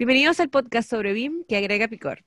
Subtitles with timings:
[0.00, 2.24] Bienvenidos al podcast sobre BIM que agrega picor.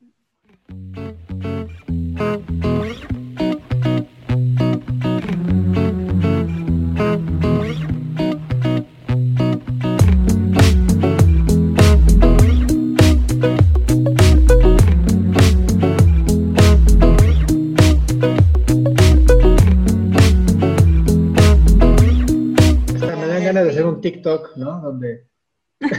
[23.09, 24.79] Me dan ganas de hacer un TikTok, ¿no?
[24.79, 25.32] Donde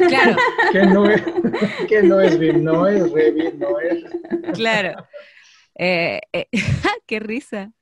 [0.09, 0.37] Claro,
[0.73, 1.23] que no es,
[1.89, 4.05] que no es BIM, no es Revit, no es.
[4.55, 5.07] claro.
[5.77, 6.47] Eh, eh,
[7.07, 7.73] ¡Qué risa!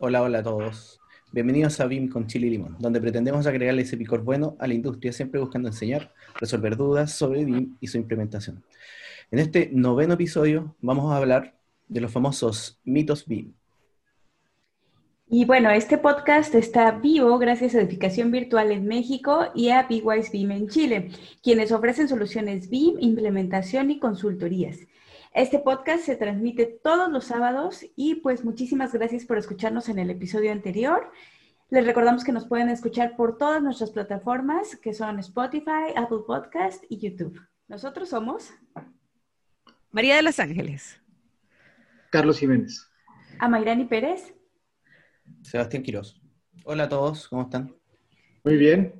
[0.00, 1.00] Hola, hola a todos.
[1.32, 4.74] Bienvenidos a BIM con Chile y Limón, donde pretendemos agregarle ese picor bueno a la
[4.74, 8.62] industria, siempre buscando enseñar, resolver dudas sobre BIM y su implementación.
[9.30, 11.54] En este noveno episodio vamos a hablar
[11.88, 13.54] de los famosos mitos BIM.
[15.34, 20.30] Y bueno, este podcast está vivo gracias a Edificación Virtual en México y a BWise
[20.30, 21.10] BIM en Chile,
[21.42, 24.80] quienes ofrecen soluciones BIM, implementación y consultorías.
[25.32, 30.10] Este podcast se transmite todos los sábados y pues muchísimas gracias por escucharnos en el
[30.10, 31.10] episodio anterior.
[31.70, 36.84] Les recordamos que nos pueden escuchar por todas nuestras plataformas que son Spotify, Apple Podcast
[36.90, 37.40] y YouTube.
[37.68, 38.52] Nosotros somos
[39.92, 41.00] María de los Ángeles.
[42.10, 42.86] Carlos Jiménez.
[43.38, 44.34] Amairani Pérez.
[45.42, 46.20] Sebastián Quiroz.
[46.64, 47.74] Hola a todos, ¿cómo están?
[48.44, 48.94] Muy bien,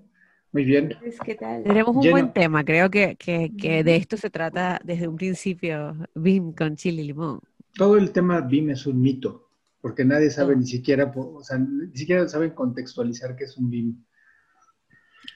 [0.53, 0.97] muy bien.
[1.25, 1.63] ¿Qué tal?
[1.63, 2.13] Tenemos un Lleno.
[2.15, 2.65] buen tema.
[2.65, 7.07] Creo que, que- que de esto se trata desde un principio BIM con chile y
[7.07, 7.41] limón.
[7.75, 9.49] Todo el tema BIM es un mito,
[9.81, 10.57] porque nadie sabe Oh.
[10.59, 14.05] ni siquiera, o sea, ni siquiera saben contextualizar qué es un BIM.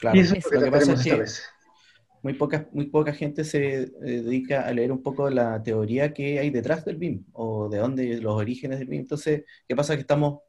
[0.01, 1.43] Claro, y eso es lo que lo pasa esta vez.
[2.23, 6.39] muy poca, muy poca gente se eh, dedica a leer un poco la teoría que
[6.41, 9.01] hay detrás del BIM o de dónde los orígenes del BIM.
[9.03, 9.95] Entonces, ¿qué pasa?
[9.95, 10.41] Que estamos,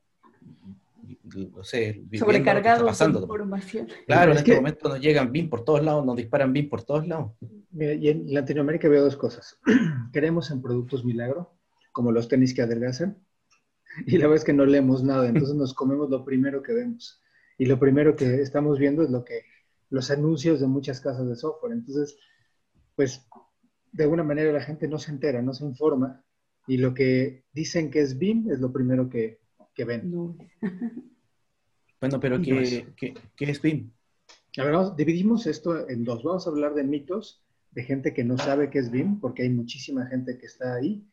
[1.24, 3.22] no sé, viviendo lo que está Sobrecargados de pasando.
[3.22, 3.88] información.
[4.06, 6.84] Claro, en Es este momento nos llegan BIM por todos lados, nos disparan BIM por
[6.84, 7.34] todos lados.
[7.72, 9.58] Mira, y en Latinoamérica veo dos cosas.
[10.12, 11.58] Creemos en productos milagro,
[11.92, 13.18] como los tenis que adelgazan,
[14.06, 17.22] y la verdad es que no leemos nada, entonces nos comemos lo primero que vemos.
[17.58, 19.42] Y lo primero que estamos viendo es lo que
[19.90, 21.74] los anuncios de muchas casas de software.
[21.74, 22.18] Entonces,
[22.96, 23.28] pues,
[23.92, 26.24] de alguna manera la gente no se entera, no se informa,
[26.68, 29.40] y lo que dicen que es BIM es lo primero que,
[29.78, 30.12] que ven.
[30.12, 30.36] No.
[32.02, 32.84] Bueno, pero No ¿qué, es.
[32.98, 33.92] qué, qué es BIM?
[34.58, 36.24] A ver, vamos- dividimos esto en dos.
[36.24, 39.50] Vamos a hablar de mitos, de gente que no sabe qué es BIM, porque hay
[39.50, 41.06] muchísima gente que está ahí.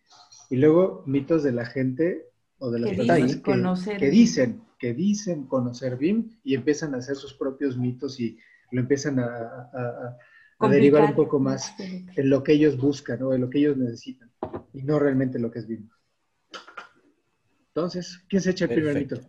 [0.51, 2.27] Y luego mitos de la gente
[2.59, 6.95] o de las Que personas dicen que, que dicen, que dicen conocer BIM y empiezan
[6.95, 8.39] a hacer sus propios mitos y
[8.71, 10.19] lo empiezan a, a- a-
[10.61, 13.77] a derivar un poco más en lo que ellos buscan o en lo que ellos
[13.77, 14.31] necesitan
[14.73, 15.91] y no realmente lo que es BIM.
[17.75, 19.21] Entonces, ¿quién se echa el primer mito?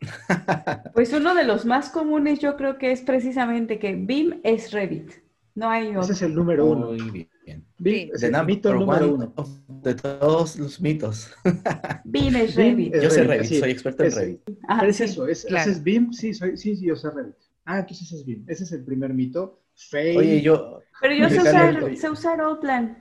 [0.94, 5.12] Pues uno de los más comunes yo creo que es precisamente que BIM es Revit.
[5.54, 6.12] No hay Ese otro.
[6.14, 6.86] es el número uno.
[6.92, 7.64] Muy bien.
[7.78, 8.10] BIM Sí.
[8.14, 9.34] es el mito número uno.
[9.68, 11.30] de todos los mitos.
[12.04, 12.94] BIM es Revit.
[13.00, 14.16] Yo sé Revit, soy experto en es.
[14.16, 14.40] Revit.
[14.44, 15.04] Pero es sí.
[15.04, 15.70] eso, es, claro.
[15.70, 16.12] ¿haces BIM?
[16.12, 17.34] Sí, soy, sí, sí, yo sé Revit.
[17.64, 18.44] Ah, entonces es BIM.
[18.48, 19.60] Ese es el primer mito.
[19.90, 20.18] Fail.
[20.18, 22.96] Oye, yo, Pero yo sé usar, sé usar Outland.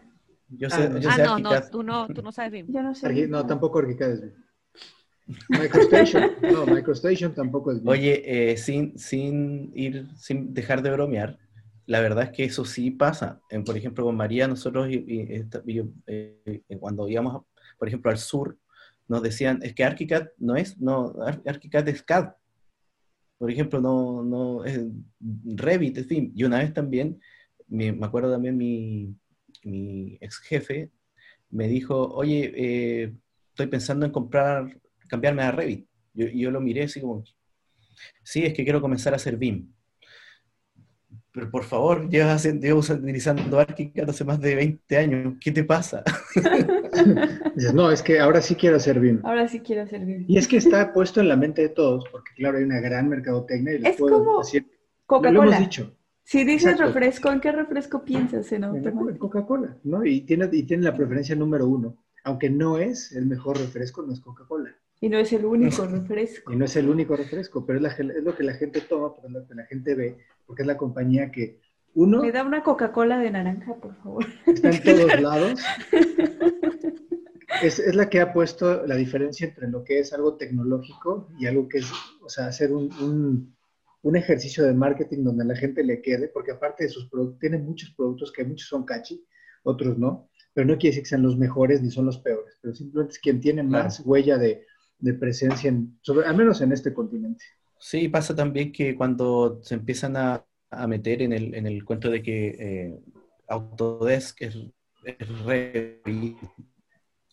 [0.50, 1.00] yo Ah, sé, no.
[1.00, 2.68] yo Ah, sé no, no, tú no, tú no sabes BIM.
[2.72, 3.28] Yo no sé.
[3.28, 4.34] No, tampoco ArchiCAD es BIM.
[5.50, 6.32] MicroStation.
[6.52, 7.82] No, MicroStation tampoco es.
[7.86, 11.38] Oye, eh, sin, sin ir, sin dejar de bromear,
[11.86, 13.42] la verdad es que eso sí pasa.
[13.50, 15.46] En, por ejemplo, con María, nosotros eh,
[16.08, 17.44] eh, cuando íbamos,
[17.78, 18.58] por ejemplo, al sur,
[19.08, 22.34] nos decían, es que ArchiCAD no es, no, Ar- ArchiCAD es CAD.
[23.38, 24.80] Por ejemplo, no, no, es
[25.20, 26.32] Revit es BIM.
[26.36, 27.20] Y una vez también,
[27.68, 29.16] me, me acuerdo también mi,
[29.64, 30.92] mi ex jefe
[31.50, 33.14] me dijo, oye,
[33.50, 34.80] estoy pensando en comprar,
[35.12, 35.86] cambiarme a Revit.
[36.14, 37.24] Yo, y yo lo miré así como,
[38.24, 39.68] sí, es que quiero comenzar a hacer BIM.
[41.34, 45.36] Pero por favor, llevas utilizando ArchiCAD hace más de 20 años.
[45.40, 46.04] ¿Qué te pasa?
[47.56, 49.22] Dices, no, es que ahora sí quiero hacer BIM.
[49.24, 50.26] Ahora sí quiero hacer BIM.
[50.28, 53.08] Y es que está puesto en la mente de todos, porque claro, hay una gran
[53.08, 55.60] mercadotecnia y les Es puedo como decir, lo hemos Coca-Cola.
[55.60, 56.86] dicho, Si dices Exacto.
[56.88, 59.18] refresco, ¿en qué refresco piensas en en?
[59.18, 60.06] Coca-Cola, ¿no?
[60.06, 61.98] Y tiene, y tiene la preferencia número uno.
[62.26, 64.76] Aunque no es el mejor refresco, no es Coca-Cola.
[65.02, 66.52] Y no es el único refresco.
[66.54, 69.12] Y no es el único refresco, pero es, la es lo que la gente toma,
[69.24, 71.60] es lo que la gente ve, porque es la compañía que,
[71.94, 74.26] uno, Me da una Coca-Cola de naranja, por favor.
[74.48, 75.60] está en todos lados.
[77.62, 81.46] Es, es la que ha puesto la diferencia entre lo que es algo tecnológico y
[81.48, 81.92] algo que es,
[82.24, 83.56] o sea, hacer un, un-
[84.04, 87.40] un ejercicio de marketing donde a la gente le quede, porque aparte de sus productos,
[87.40, 89.24] tiene muchos productos que muchos son catchy,
[89.64, 92.74] otros no, pero no quiere decir que sean los mejores ni son los peores, pero
[92.74, 94.66] simplemente es quien tiene más huella de,
[95.02, 97.44] de presencia, en, sobre, al menos en este continente.
[97.80, 102.10] Sí, pasa también que cuando se empiezan a, a meter en el, en el cuento
[102.10, 103.00] de que eh,
[103.48, 104.56] Autodesk es,
[105.04, 106.38] es Revit,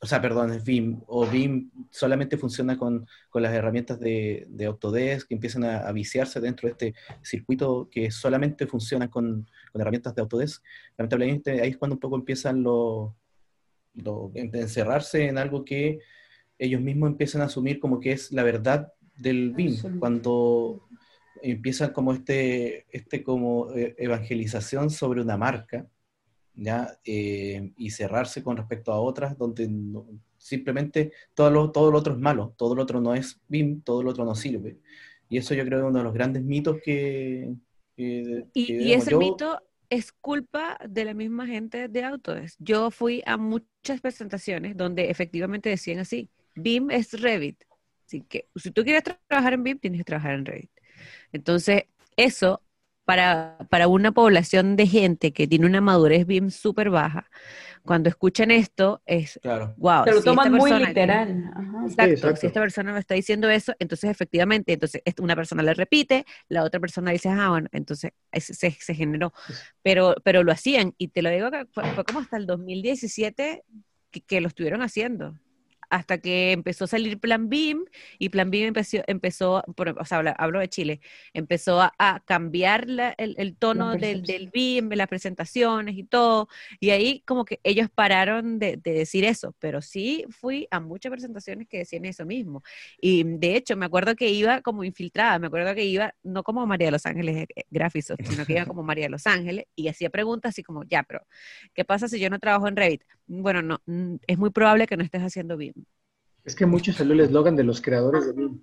[0.01, 4.67] o sea, perdón, es BIM, o BIM solamente funciona con, con las herramientas de, de,
[4.67, 9.81] Autodesk que empiezan a, a, viciarse dentro de este circuito que solamente funciona con, con
[9.81, 10.63] herramientas de Autodesk.
[10.97, 13.13] Lamentablemente ahí es cuando un poco empiezan los
[13.95, 15.99] lo, encerrarse en algo que
[16.59, 20.89] ellos mismos empiezan a asumir como que es la verdad del BIM, cuando
[21.43, 25.87] empiezan como este, este como eh, evangelización sobre una marca,
[26.55, 26.99] ¿ya?
[27.05, 29.71] Eh, y cerrarse con respecto a otras, donde
[30.37, 34.03] simplemente todo lo, todo lo otro es malo, todo lo otro no es BIM, todo
[34.03, 34.79] lo otro no sirve.
[35.29, 37.55] Y eso yo creo que es uno de los grandes mitos que...
[37.97, 39.61] que y, que, y ese yo, mito
[39.91, 42.59] es culpa de la misma gente de Autodesk.
[42.61, 46.31] Yo fui a muchas presentaciones donde efectivamente decían así,
[46.63, 47.63] BIM es Revit.
[48.07, 50.71] Así que si tú quieres trabajar en BIM, tienes que trabajar en Revit.
[51.33, 51.85] Entonces,
[52.17, 52.63] eso
[53.09, 57.31] para, para una población de gente que tiene una madurez BIM súper baja,
[57.83, 59.75] cuando escuchan esto, es claro.
[59.79, 60.05] wow.
[60.05, 61.51] Se lo si toman muy literal.
[61.55, 61.85] Ajá.
[61.87, 65.63] Exacto, sí, exacto, Si esta persona me está diciendo eso, entonces efectivamente, entonces una persona
[65.63, 69.33] le repite, la otra persona dice, ah, bueno, entonces se, se generó.
[69.83, 73.65] Pero, pero lo hacían, y te lo digo que fue, fue como hasta el 2017
[74.11, 75.35] que, que lo estuvieron haciendo
[75.91, 77.85] hasta que empezó a salir Plan BIM
[78.19, 81.01] y Plan BIM empezó, empezó o sea, hablo de Chile,
[81.33, 86.49] empezó a, a cambiar la, el, el, tono del, del, BIM, las presentaciones y todo,
[86.81, 91.11] y ahí como que ellos pararon de, de, decir eso, pero sí fui a muchas
[91.11, 92.63] presentaciones que decían eso mismo,
[93.01, 96.67] y de hecho me acuerdo que iba como infiltrada, me acuerdo que iba no como
[96.67, 99.89] María de Los Ángeles eh, Graphisoft, sino que iba como María de Los Ángeles y
[99.89, 101.21] hacía preguntas así como, ya, pero
[101.75, 103.03] ¿qué pasa si yo no trabajo en Revit?
[103.27, 103.81] Bueno, no,
[104.27, 105.75] es muy probable que no estés haciendo BIM.
[106.49, 108.63] Es que mucho salió el eslogan de los creadores de BIM.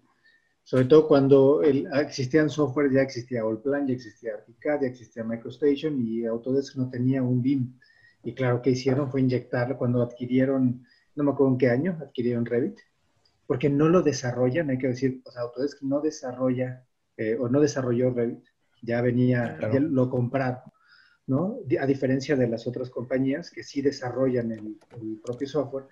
[0.64, 6.02] Sobre todo cuando el, existían software, ya existía Allplan, ya existía Articad, ya existía MicroStation
[6.02, 7.78] y Autodesk no tenía un BIM.
[8.24, 10.84] Y claro, que hicieron fue inyectarlo cuando adquirieron,
[11.14, 12.80] no me acuerdo en qué año, adquirieron Revit,
[13.46, 17.62] porque no lo desarrollan, hay que decir, o sea, Autodesk no desarrolla eh, o no
[17.62, 18.44] desarrolló Revit,
[18.82, 19.76] ya venía, claro.
[19.76, 20.64] ya lo compraron.
[21.28, 21.60] ¿no?
[21.80, 25.86] A diferencia de las otras compañías que sí desarrollan el, el propio software,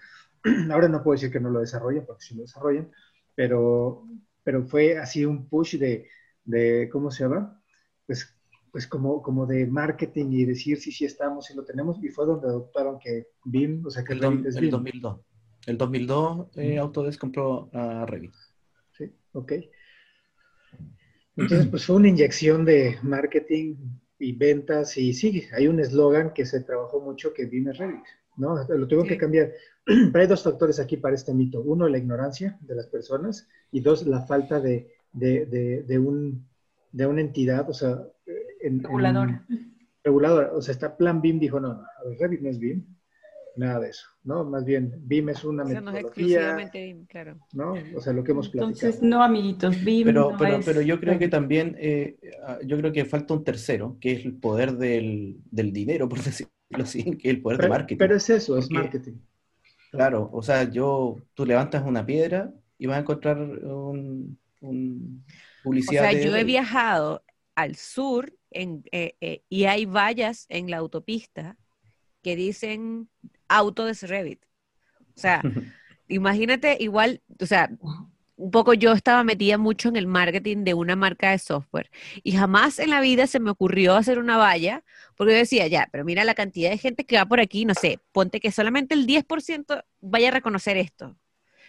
[0.71, 2.91] Ahora no puedo decir que no lo desarrollen, porque sí lo desarrollan,
[3.35, 4.05] pero,
[4.43, 6.09] pero fue así un push de,
[6.43, 7.61] de ¿cómo se llama?
[8.05, 8.35] Pues,
[8.71, 12.09] pues como, como de marketing y decir si sí, sí estamos, si lo tenemos, y
[12.09, 14.65] fue donde adoptaron que BIM, o sea, que el, Revit es BIM.
[14.65, 15.19] El 2002.
[15.65, 18.33] El 2002 eh, Autodesk compró a Revit.
[18.97, 19.53] Sí, ok.
[21.35, 23.75] Entonces, pues fue una inyección de marketing
[24.19, 28.05] y ventas, y sí, hay un eslogan que se trabajó mucho que BIM es Revit.
[28.37, 28.55] ¿No?
[28.67, 29.09] Lo tengo sí.
[29.09, 29.51] que cambiar.
[29.85, 31.61] Pero hay dos factores aquí para este mito.
[31.61, 36.45] Uno, la ignorancia de las personas y dos, la falta de, de, de, de un,
[36.91, 38.01] de una entidad, o sea,
[38.61, 39.45] en, reguladora.
[39.49, 40.51] En, reguladora.
[40.53, 41.85] O sea, está Plan BIM dijo, no, no,
[42.19, 42.85] Revit no es BIM,
[43.55, 44.43] nada de eso, ¿no?
[44.45, 45.91] Más bien, BIM es una o sea, metodología.
[45.91, 47.37] No es exclusivamente BIM, claro.
[47.53, 47.73] ¿no?
[47.95, 48.71] O sea, lo que hemos platicado.
[48.71, 50.65] Entonces, no, amiguitos, BIM pero, no pero, es...
[50.65, 52.17] pero yo creo que también, eh,
[52.65, 56.52] yo creo que falta un tercero, que es el poder del, del dinero, por decirlo
[57.17, 57.97] que es el poder pero, de marketing.
[57.97, 59.13] Pero es eso, es marketing.
[59.91, 65.23] Claro, o sea, yo, tú levantas una piedra y vas a encontrar un, un
[65.63, 66.05] publicidad.
[66.05, 66.25] O sea, de...
[66.25, 67.23] yo he viajado
[67.55, 71.57] al sur en, eh, eh, y hay vallas en la autopista
[72.21, 73.09] que dicen
[73.47, 74.43] auto de Revit.
[75.15, 75.41] O sea,
[76.07, 77.69] imagínate igual, o sea,
[78.35, 81.89] un poco yo estaba metida mucho en el marketing de una marca de software
[82.23, 84.83] y jamás en la vida se me ocurrió hacer una valla
[85.15, 87.73] porque yo decía, ya, pero mira la cantidad de gente que va por aquí, no
[87.75, 91.15] sé, ponte que solamente el 10% vaya a reconocer esto.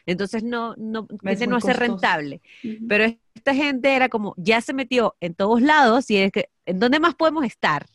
[0.07, 2.43] Entonces no, no, es no hace rentable.
[2.63, 2.87] Uh -huh.
[2.89, 3.05] Pero
[3.35, 7.01] esta gente era como, ya se metió en todos lados y es que, ¿en dónde
[7.01, 7.87] más podemos estar?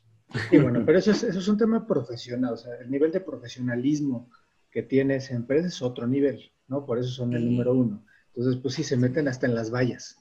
[0.50, 3.20] Sí, bueno, pero eso es, eso es un tema profesional, o sea, el nivel de
[3.20, 4.30] profesionalismo
[4.70, 6.86] que tiene esa empresa es otro nivel, ¿no?
[6.86, 8.04] Por eso son el número uno.
[8.39, 10.17] Entonces, pues sí, se meten hasta en las vallas.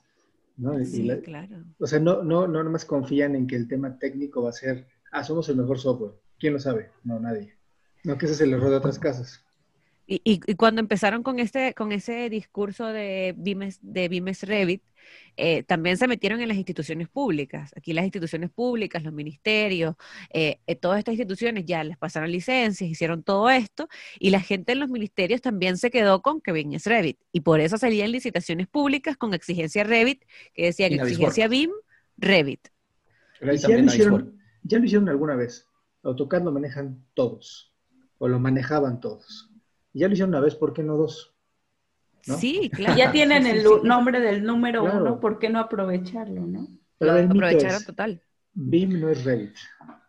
[0.57, 0.85] ¿no?
[0.85, 1.65] Sí, la, claro.
[1.79, 4.89] O sea, no, no, no nomás confían en que el tema técnico va a ser,
[5.13, 6.15] ah, somos el mejor software.
[6.37, 6.91] ¿Quién lo sabe?
[7.05, 7.55] No, nadie.
[8.03, 9.45] No, que ese es el error de otras casas.
[10.11, 14.83] Y, y, y cuando empezaron con, este, con ese discurso de Bimes, de Bimes Revit,
[15.37, 17.73] eh, también se metieron en las instituciones públicas.
[17.77, 19.97] Aquí las instituciones públicas, los ministerios,
[20.31, 23.87] eh, eh, todas estas instituciones ya les pasaron licencias, hicieron todo esto,
[24.19, 27.19] y la gente en los ministerios también se quedó con que BIM es Revit.
[27.31, 30.25] Y por eso salían licitaciones públicas con exigencia Revit,
[30.55, 31.71] que decía que exigencia BIM,
[32.17, 32.69] Revit.
[33.41, 35.67] Ya, lo hicieron, ya lo hicieron alguna vez.
[36.03, 37.75] AutoCAD lo manejan todos,
[38.17, 39.48] o lo manejaban todos.
[39.99, 41.35] Y ya lo hicieron una vez, ¿por qué no dos?
[42.29, 42.37] ¿No?
[42.37, 42.97] Sí, claro.
[42.97, 45.01] Ya tienen el nombre del número claro.
[45.01, 46.69] uno, ¿por qué no aprovecharlo, no?
[46.99, 48.23] Pero Lo aprovecharon total.
[48.53, 49.57] BIM no es Revit,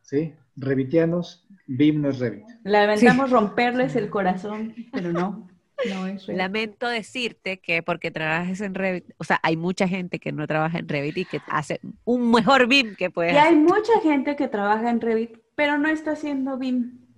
[0.04, 0.36] ¿sí?
[0.56, 2.46] Revitianos BIM no es Revit.
[2.66, 5.50] Lamentamos romperles el corazón, pero no.
[5.90, 6.38] No es Revit.
[6.38, 10.78] Lamento decirte que porque trabajes en Revit, o sea, hay mucha gente que no trabaja
[10.78, 14.48] en Revit y que hace un mejor BIM que puedes Y hay mucha gente que
[14.48, 17.09] trabaja en Revit, pero no está haciendo BIM.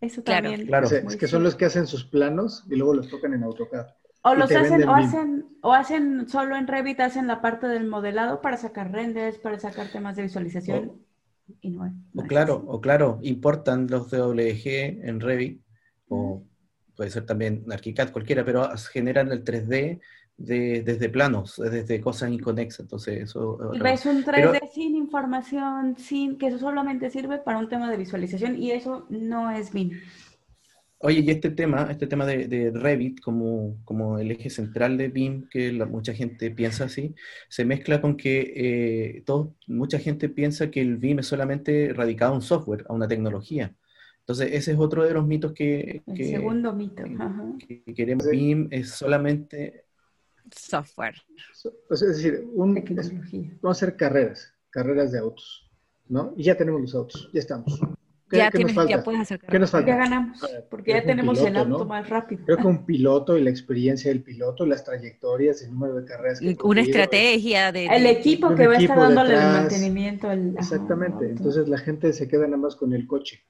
[0.00, 0.48] Eso Claro.
[0.48, 0.66] también.
[0.66, 0.88] Claro.
[0.88, 3.86] O es que son los que hacen sus planos y luego los tocan en AutoCAD.
[4.22, 8.40] O los hacen, o hacen, o hacen solo en Revit, hacen la parte del modelado
[8.42, 10.92] para sacar renders, para sacar temas de visualización.
[11.62, 12.64] y no, es- no O es claro, así.
[12.68, 15.60] o claro, importan los DWG en Revit,
[16.08, 16.44] o
[16.94, 20.00] puede ser también ArchiCAD, cualquiera, pero generan el 3D
[20.40, 22.80] de- desde planos, desde cosas inconexas.
[22.80, 27.38] Entonces, eso Y otra ves un 3D Pero- sin información, sin que eso solamente sirve
[27.38, 29.90] para un tema de visualización y eso no es BIM.
[31.02, 35.08] Oye, y este tema, este tema de, de Revit como, como el eje central de
[35.08, 37.14] BIM, que la- mucha gente piensa así,
[37.48, 42.32] se mezcla con que eh, todo- mucha gente piensa que el BIM es solamente radicado
[42.32, 43.74] a un software, a una tecnología.
[44.20, 47.02] Entonces, ese es otro de los mitos que, El que- segundo mito.
[47.18, 47.44] ajá.
[47.66, 48.26] que queremos.
[48.30, 49.84] BIM es solamente
[50.54, 51.14] Software.
[51.88, 53.12] O sea, es decir, un, es-
[53.60, 55.70] vamos a hacer carreras, carreras de autos,
[56.08, 56.34] ¿no?
[56.36, 57.78] Y ya tenemos los autos, ya estamos.
[58.28, 59.04] ¿Qué, Ya, qué tienes, nos ya falta?
[59.04, 59.96] puedes hacer ¿Qué nos Ya falta?
[59.96, 61.84] ganamos, A ver, porque creo ya tenemos el auto ¿no?
[61.84, 62.44] más rápido.
[62.44, 66.38] Creo que un piloto y la experiencia del piloto, las trayectorias, el número de carreras
[66.38, 67.86] que Una estrategia de...
[67.86, 71.28] El equipo que va a estar dándole el mantenimiento al Exactamente.
[71.28, 73.42] Entonces la gente se queda nada más con el coche,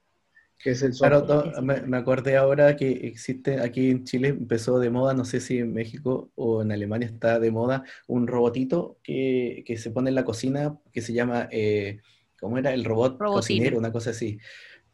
[0.62, 4.78] que es el Claro, no, me, me acordé ahora que existe aquí en Chile, empezó
[4.78, 8.98] de moda, no sé si en México o en Alemania está de moda, un robotito
[9.02, 12.00] que, que se pone en la cocina que se llama, eh,
[12.38, 12.72] ¿cómo era?
[12.72, 13.32] El robot Robotina.
[13.32, 14.38] cocinero, una cosa así,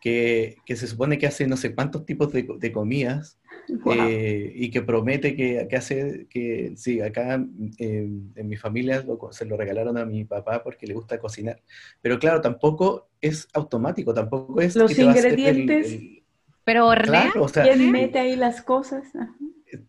[0.00, 3.98] que, que se supone que hace no sé cuántos tipos de, de comidas Guau.
[3.98, 7.44] eh, y que promete que, que hace, que sí, acá
[7.78, 11.60] eh, en mi familia lo- se lo regalaron a mi papá porque le gusta cocinar.
[12.00, 14.76] Pero claro, tampoco es automático, tampoco es...
[14.76, 15.92] Los que hacer el- ingredientes.
[15.92, 16.22] el-
[16.64, 19.04] Pero hornea, Claro, o sea, ¿Quién mete ahí las cosas?
[19.14, 19.34] Ajá.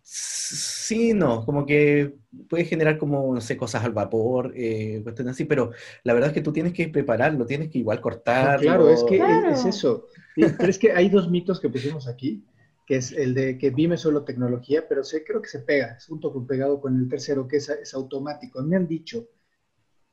[0.02, 2.14] sí, no, como que
[2.50, 5.72] puede generar como, no sé, cosas al vapor, eh, cuestiones así, pero
[6.04, 8.62] la verdad es que tú tienes que prepararlo, tienes que igual No, cortarlo.
[8.62, 9.50] claro, es que es- Claro.
[9.52, 10.08] es, eso.
[10.36, 12.44] Pero es que hay dos mitos que pusimos aquí,
[12.88, 15.96] que es el de que BIM es solo tecnología, pero sé, creo que se pega,
[15.98, 18.64] es junto con pegado con el tercero, que es, es automático.
[18.64, 19.28] Me han dicho,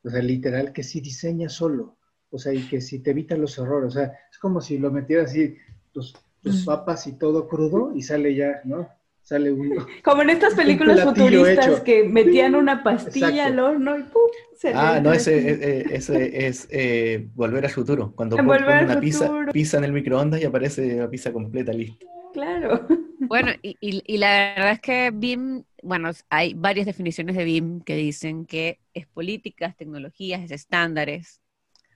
[0.03, 1.97] o sea, literal, que si diseña solo,
[2.29, 4.91] o sea, y que si te evita los errores, o sea, es como si lo
[4.91, 5.55] metieras así,
[5.93, 6.13] tus,
[6.43, 6.65] tus Mm.
[6.65, 8.89] papas y todo crudo, y sale ya, ¿no?
[9.21, 9.73] Sale un...
[10.03, 11.83] Como en estas películas futuristas hecho.
[11.83, 13.53] que metían una pastilla Exacto.
[13.53, 14.21] al horno y ¡pum!
[14.55, 18.99] se Ah, no, ese, eh, eh, ese es eh, Volver al Futuro, cuando ponen una
[18.99, 22.05] pizza, pizza en el microondas y aparece la pizza completa lista.
[22.35, 22.85] Claro.
[23.27, 27.81] Bueno, y, y- y la verdad es que BIM, bueno, hay varias definiciones de BIM
[27.81, 31.41] que dicen que es políticas, tecnologías, es estándares,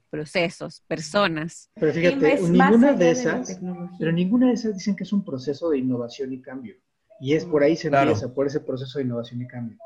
[0.10, 1.69] procesos, personas.
[1.79, 3.60] Pero fíjate, ninguna de esas...
[4.00, 6.75] Pero ninguna de esas dicen que es un proceso de innovación y cambio.
[7.22, 8.12] Y es por ahí se Claro.
[8.12, 9.77] empieza, por ese proceso de innovación y cambio.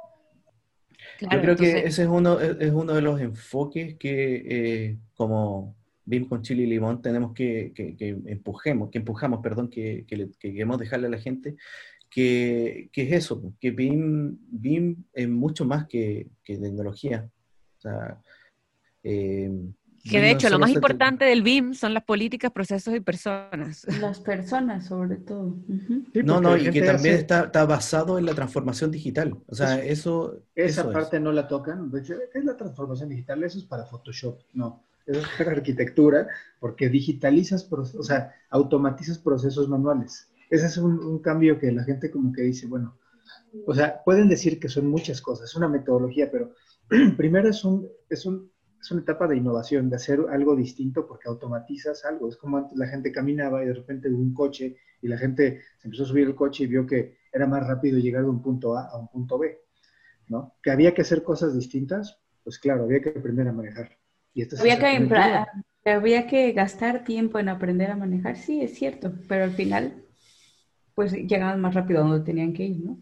[1.18, 4.44] Claro, Yo creo que ese es uno, es, es uno de los enfoques que
[4.92, 9.70] eh, como BIM con chile y limón tenemos que, que, que empujemos, que empujamos, perdón,
[9.70, 11.56] que, que, le- que queremos dejarle a la gente,
[12.10, 17.30] que, que es eso, que BIM, BIM es mucho más que, que tecnología.
[17.78, 18.22] O sea,
[19.04, 19.52] eh,
[20.04, 23.86] que de no hecho lo más importante del BIM son las políticas, procesos y personas.
[24.02, 25.56] Las personas, sobre todo.
[26.14, 29.38] Sí, No, no, y que también hace- está, está basado en la transformación digital.
[29.48, 30.44] O sea, eso...
[30.56, 30.94] Esa eso es.
[30.94, 31.90] parte no la tocan.
[31.90, 33.42] De hecho, ¿qué es la transformación digital?
[33.46, 34.40] Eso es para Photoshop.
[34.54, 36.28] No, es arquitectura,
[36.60, 40.30] porque digitalizas, o sea, automatizas procesos manuales.
[40.50, 42.98] Ese es un, un cambio que la gente como que dice, bueno,
[43.66, 46.54] o sea, pueden decir que son muchas cosas, es una metodología, pero
[47.18, 51.30] primero es, un, es, un, es una etapa de innovación, de hacer algo distinto porque
[51.30, 52.30] automatizas algo.
[52.30, 55.62] Es como antes la gente caminaba y de repente hubo un coche y la gente
[55.78, 58.42] se empezó a subir el coche y vio que era más rápido llegar de un
[58.42, 59.60] punto A a un punto B.
[60.28, 60.56] ¿no?
[60.62, 63.98] Que había que hacer cosas distintas, pues claro, había que aprender a manejar.
[64.34, 69.14] Y esto Había que, había que gastar tiempo en aprender a manejar, sí, es cierto,
[69.28, 70.04] pero al final,
[70.96, 72.98] pues llegaban más rápido a donde tenían que ir, ¿no?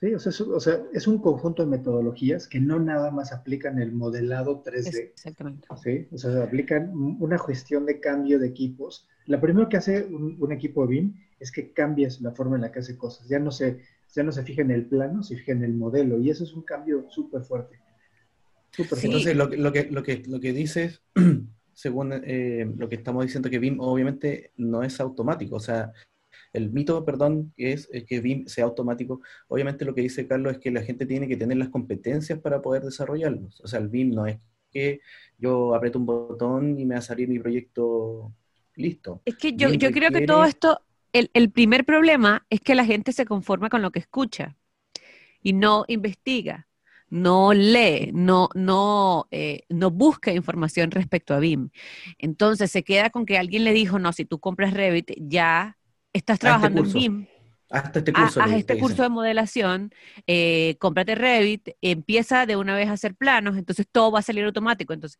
[0.00, 3.32] Sí, o sea, es, o sea, es un conjunto de metodologías que no nada más
[3.32, 5.66] aplican el modelado 3D, Exactamente.
[5.82, 6.06] ¿sí?
[6.12, 9.08] O sea, aplican una gestión de cambio de equipos.
[9.26, 12.62] Lo primero que hace un, un equipo de BIM es que cambias la forma en
[12.62, 13.28] la que hace cosas.
[13.28, 13.80] Ya no se,
[14.14, 16.20] ya no se fija en el plano, se fija en el modelo.
[16.20, 17.80] Y eso es un cambio súper fuerte.
[18.70, 19.06] Súper Sí.
[19.06, 21.02] Entonces, lo, que- lo, que, lo, que, lo que dices,
[21.74, 25.56] según eh, lo que estamos diciendo, que BIM obviamente no es automático.
[25.56, 25.92] O sea,
[26.52, 29.20] el mito, perdón, es eh, que BIM sea automático.
[29.48, 32.62] Obviamente lo que dice Carlos es que la gente tiene que tener las competencias para
[32.62, 33.60] poder desarrollarlos.
[33.60, 34.38] O sea, el BIM no es
[34.70, 35.00] que
[35.38, 38.32] yo aprieto un botón y me va a salir mi proyecto
[38.76, 39.22] listo.
[39.24, 40.80] Es que yo, BIM yo creo que todo esto,
[41.12, 44.56] el, el primer problema es que la gente se conforma con lo que escucha
[45.42, 46.66] y no investiga,
[47.10, 51.70] no lee, no, no, eh, no busca información respecto a BIM.
[52.18, 55.78] Entonces se queda con que alguien le dijo, no, si tú compras Revit, ya
[56.12, 56.98] estás trabajando en curso.
[56.98, 57.26] BIM.
[57.70, 58.40] Hasta este curso.
[58.40, 59.92] haz este te curso de modelación,
[60.26, 64.44] eh, cómprate Revit, empieza de una vez a hacer planos, entonces todo va a salir
[64.44, 64.94] automático.
[64.94, 65.18] Entonces,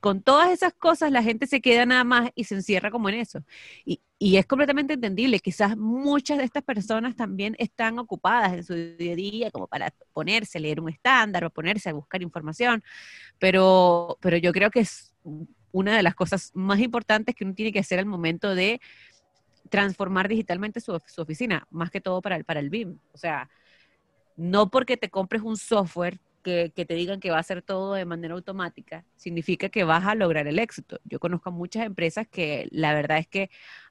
[0.00, 3.16] con todas esas cosas, la gente se queda nada más y se encierra como en
[3.16, 3.44] eso.
[3.84, 5.38] Y, y es completamente entendible.
[5.38, 9.92] Quizás muchas de estas personas también están ocupadas en su día a día como para
[10.12, 12.82] ponerse a leer un estándar o ponerse a buscar información,
[13.38, 15.14] pero, pero yo creo que es
[15.70, 18.80] una de las cosas más importantes que uno tiene que hacer al momento de
[19.70, 22.98] transformar digitalmente su, su oficina, más que todo para el, para el BIM.
[23.12, 23.48] O sea,
[24.36, 27.94] no porque te compres un software que, que te digan que va a hacer todo
[27.94, 30.98] de manera automática, significa que vas a lograr el éxito.
[31.04, 33.50] Yo conozco muchas empresas que la verdad es que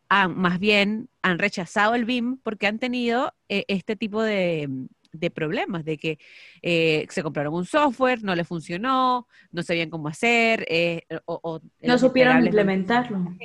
[0.10, 4.70] han, más bien han rechazado el BIM porque han tenido eh, este tipo de,
[5.12, 6.20] de problemas, de que
[6.62, 11.60] eh, se compraron un software, no le funcionó, no sabían cómo hacer, eh, o, o
[11.84, 13.20] No supieron implementarlo.
[13.20, 13.38] no-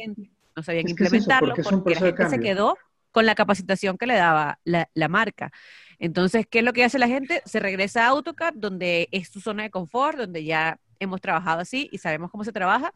[0.57, 2.77] no sabían Es que es eso, implementarlo porque la gente se quedó
[3.11, 5.51] con la capacitación que le daba la, la marca.
[5.99, 7.43] Entonces, ¿qué es lo que hace la gente?
[7.45, 11.89] Se regresa a AutoCAD, donde es su zona de confort, donde ya hemos trabajado así
[11.93, 12.93] y sabemos cómo se trabaja,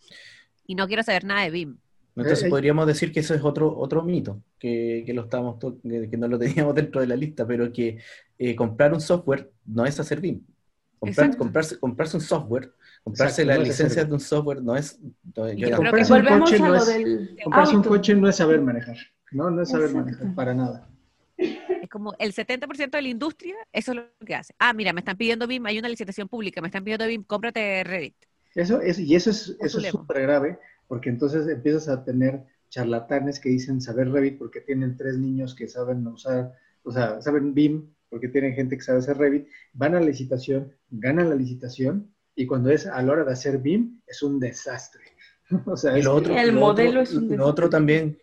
[0.67, 1.79] y no quiero saber nada de BIM.
[2.17, 2.51] Entonces Eh, eh.
[2.51, 6.29] podríamos decir que eso es otro, otro mito, que, que lo estamos que, que no
[6.29, 7.99] lo teníamos dentro de la lista, pero que
[8.39, 10.45] eh, comprar un software no es hacer BIM.
[10.99, 12.73] Comprar- comprarse, comprarse un software,
[13.05, 14.09] comprarse Exacto, las no es hacer licencias BIM.
[14.09, 14.99] de un software no es...
[15.37, 18.97] no- yo Comprarse un coche no es- del Comprarse un coche no es saber manejar,
[19.31, 19.51] ¿no?
[19.51, 19.99] No es saber Exacto.
[20.01, 20.89] manejar para nada.
[21.81, 24.55] Es como el 70% de la industria, eso es lo que hace.
[24.59, 27.85] Ah, mira, me están pidiendo BIM, hay una licitación pública, me están pidiendo BIM, cómprate
[27.85, 28.17] Revit.
[28.55, 32.43] Eso es, y eso es Es eso es súper grave, porque entonces empiezas a tener
[32.69, 36.53] charlatanes que dicen saber Revit porque tienen tres niños que saben usar,
[36.83, 40.73] o sea, saben BIM porque tienen gente que sabe hacer Revit, van a la licitación,
[40.91, 45.03] ganan la licitación, y cuando es a la hora de hacer BIM, es un desastre.
[45.67, 47.69] o sea, Y es lo otro, El lo modelo otro- es un lo otro desastre.
[47.71, 48.19] también,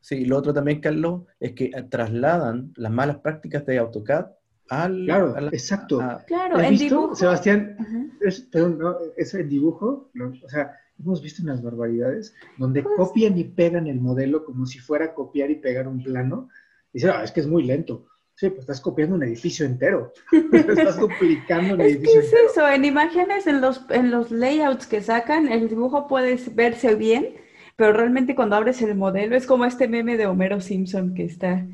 [0.00, 4.26] sí, lo otro también, Carlos, es que trasladan las malas prácticas de AutoCAD
[4.70, 6.00] al, Claro, exacto.
[6.00, 7.14] a- Claro, ¿Has en visto, dibujo.
[7.14, 7.76] Sebastián?
[8.20, 10.10] Es, perdón, no, es el dibujo,
[10.44, 14.78] o sea, hemos visto unas barbaridades donde Pues- copian y pegan el modelo como si
[14.78, 16.48] fuera copiar y pegar un plano.
[16.92, 18.06] Y dicen, ah, es que es muy lento.
[18.34, 20.12] Sí, pues estás copiando un edificio entero.
[20.52, 22.48] estás duplicando un Es que edificio es entero.
[22.50, 27.34] eso, en imágenes, en los, en los layouts que sacan, el dibujo puede verse bien,
[27.76, 31.66] pero realmente cuando abres el modelo es como este meme de Homero Simpson que está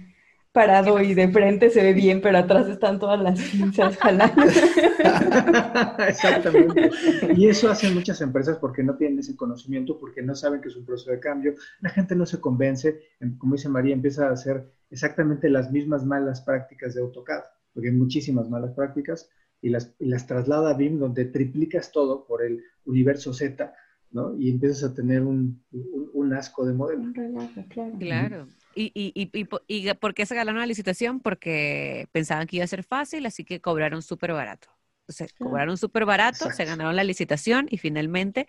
[0.54, 4.42] parado y de frente se ve bien, pero atrás están todas las pinzas jalando.
[6.08, 6.90] Exactamente.
[7.36, 10.76] Y eso hacen muchas empresas porque no tienen ese conocimiento, porque no saben que es
[10.76, 11.54] un proceso de cambio.
[11.80, 16.04] La gente no se convence, em, como dice María, empieza a hacer exactamente las mismas
[16.06, 19.28] malas prácticas de AutoCAD, porque hay muchísimas malas prácticas,
[19.60, 23.72] y las, y las traslada a BIM, donde triplicas todo por el universo Z,
[24.12, 24.36] ¿no?
[24.38, 27.00] Y empiezas a tener un, un- un asco de modelo.
[27.02, 27.92] Un relajo, claro.
[27.98, 28.46] Claro.
[28.76, 31.20] ¿Y, y, y, y, po- y por qué se ganaron la licitación?
[31.20, 34.68] Porque pensaban que iba a ser fácil, así que cobraron súper barato.
[35.02, 35.38] Entonces, Claro.
[35.38, 38.46] cobraron súper barato, se ganaron la licitación y finalmente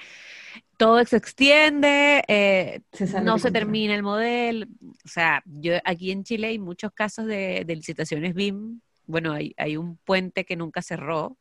[0.77, 4.67] todo se extiende, eh, Se no se termina el modelo.
[5.05, 8.81] O sea, yo aquí en Chile hay muchos casos de, de licitaciones BIM.
[9.07, 11.37] Bueno, hay, hay un puente que nunca cerró.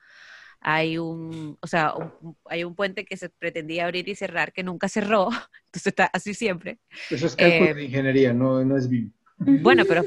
[0.66, 4.62] Hay un, o sea, un- hay un puente que se pretendía abrir y cerrar que
[4.64, 5.28] nunca cerró.
[5.66, 6.78] Entonces está así siempre.
[7.10, 9.12] Eso es cálculo Eh, de ingeniería, no, no es BIM.
[9.36, 10.02] Bueno, pero,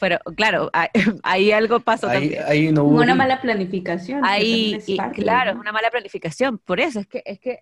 [0.00, 0.70] pero claro,
[1.22, 2.42] ahí, algo pasó ahí, también.
[2.46, 4.24] ahí no hubo Una mala planificación.
[4.24, 5.60] Ahí, es y claro, es ¿no?
[5.60, 6.58] una mala planificación.
[6.58, 7.60] Por eso es que, es que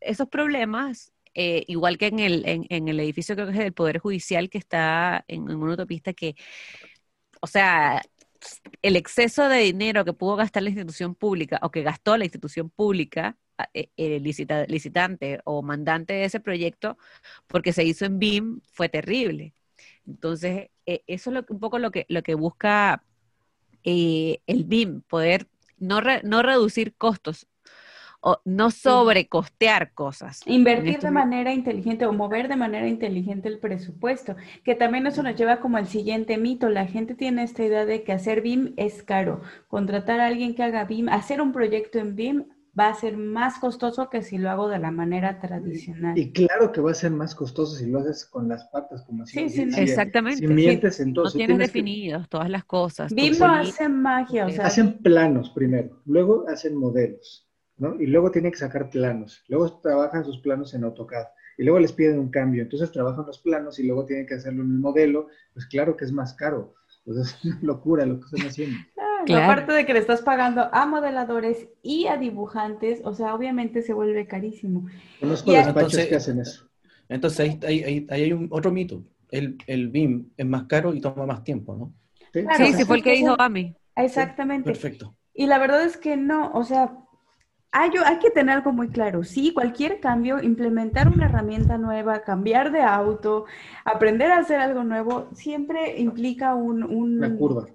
[0.00, 3.72] esos problemas, eh, igual que en el, en, en el edificio creo que es del
[3.72, 6.34] Poder Judicial que está en, en una autopista que,
[7.40, 8.02] o sea,
[8.82, 12.70] el exceso de dinero que pudo gastar la institución pública o que gastó la institución
[12.70, 13.36] pública,
[13.74, 16.96] eh, el licita- licitante o mandante de ese proyecto,
[17.46, 19.54] porque se hizo en BIM, fue terrible.
[20.06, 23.04] Entonces, eh, eso es lo, un poco lo que, lo que busca
[23.84, 25.48] eh, el BIM, poder
[25.78, 27.46] no, no reducir costos
[28.20, 30.40] o no sobrecostear cosas.
[30.46, 35.22] Invertir este de manera inteligente o mover de manera inteligente el presupuesto, que también eso
[35.22, 36.68] nos lleva como al siguiente mito.
[36.68, 39.40] La gente tiene esta idea de que hacer BIM es caro.
[39.68, 42.44] Contratar a alguien que haga BIM, hacer un proyecto en BIM
[42.78, 46.16] va a ser más costoso que si lo hago de la manera tradicional.
[46.16, 49.24] Y claro que va a ser más costoso si lo haces con las patas, como
[49.24, 49.40] así.
[49.40, 49.80] Sí, sí, si- sí.
[49.80, 50.38] Exactamente.
[50.38, 53.12] Si mientes, No entonces tienes tienes que- definidos todas las cosas.
[53.12, 57.49] BIM no hace magia, o sea, Hacen planos primero, luego hacen modelos,
[57.80, 58.00] ¿no?
[58.00, 61.26] Y luego tienen que sacar planos, luego trabajan sus planos en AutoCAD.
[61.58, 62.62] y luego les piden un cambio.
[62.62, 65.28] Entonces trabajan los planos y luego tienen que hacerlo en el modelo.
[65.52, 66.74] Pues claro que es más caro.
[67.04, 68.78] Pues es una locura lo que están haciendo.
[69.34, 73.92] Aparte de que le estás pagando a modeladores y a dibujantes, o sea, obviamente se
[73.92, 74.86] vuelve carísimo.
[75.18, 76.68] Conozco despachos que hacen eso.
[77.08, 79.04] Entonces ahí, hay un, otro mito.
[79.30, 81.92] El, el BIM es más caro y toma más tiempo, ¿no?
[82.32, 83.74] Sí, sí, fue el que dijo Ami.
[83.96, 84.64] Exactamente.
[84.70, 85.16] perfecto.
[85.34, 86.96] Y la verdad es que no, o sea,
[87.72, 89.22] hay, hay, que tener algo muy claro.
[89.22, 93.46] Sí, cualquier cambio, implementar una herramienta nueva, cambiar de auto,
[93.84, 97.66] aprender a hacer algo nuevo, siempre implica un, una curva.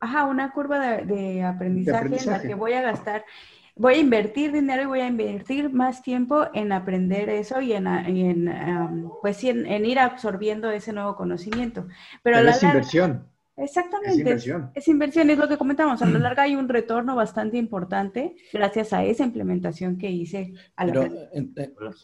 [0.00, 3.24] Ajá, una curva de, aprendizaje, en la que voy a gastar,
[3.76, 7.86] voy a invertir dinero y voy a invertir más tiempo en aprender eso y en,
[7.86, 11.86] en pues en, ir absorbiendo ese nuevo conocimiento.
[12.22, 13.33] Pero, la inversión.
[13.56, 14.12] Exactamente.
[14.12, 14.70] Es inversión.
[14.74, 16.02] Es, inversión, es lo que comentamos.
[16.02, 20.86] A lo largo hay un retorno bastante importante gracias a esa implementación que hice a
[20.86, 21.08] la